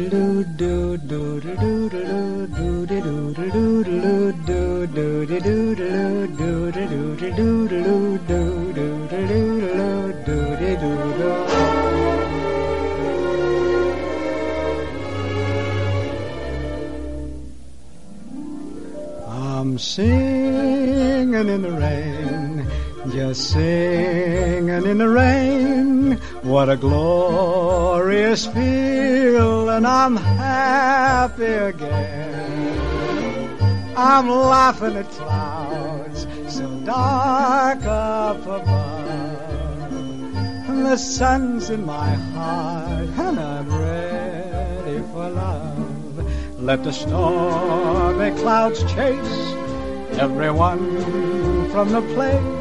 [19.78, 22.31] singing in the rain,
[23.12, 26.14] just singing in the rain.
[26.44, 32.72] What a glorious feeling, and I'm happy again.
[33.98, 39.92] I'm laughing at clouds so dark up above.
[40.70, 46.62] And the sun's in my heart, and I'm ready for love.
[46.62, 49.56] Let the stormy clouds chase
[50.18, 52.61] everyone from the place.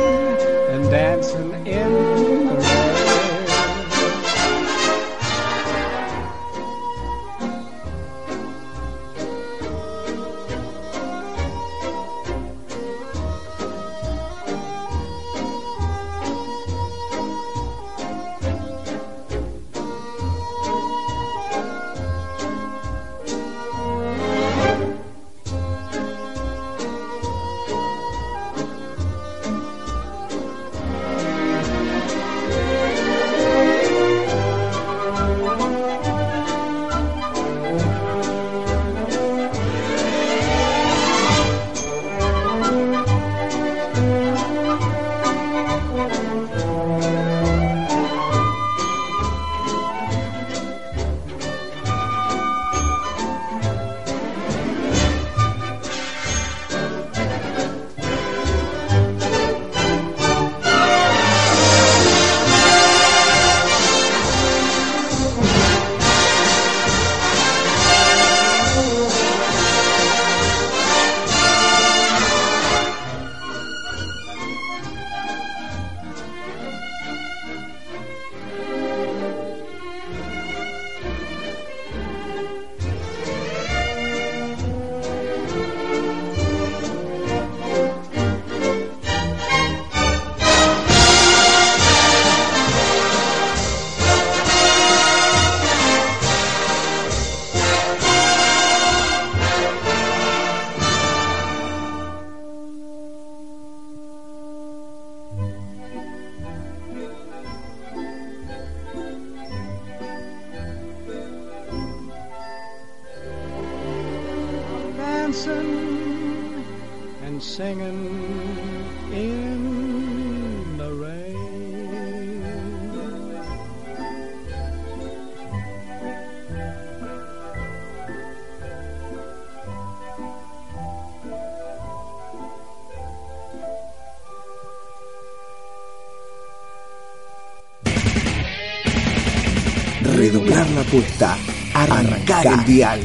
[140.86, 141.36] apuesta,
[141.74, 143.00] arrancar el dial,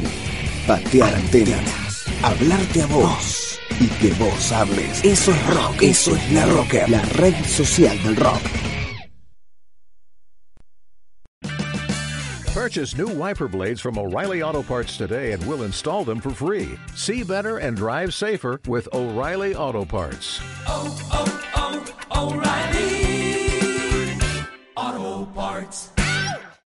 [0.66, 5.04] patear antenas, hablarte a vos y que vos hables.
[5.04, 8.40] Eso es rock, eso es la rocker, la red social del rock.
[12.54, 16.78] Purchase new wiper blades from O'Reilly Auto Parts today and we'll install them for free.
[16.94, 20.40] See better and drive safer with O'Reilly Auto Parts.
[20.40, 20.61] O'Reilly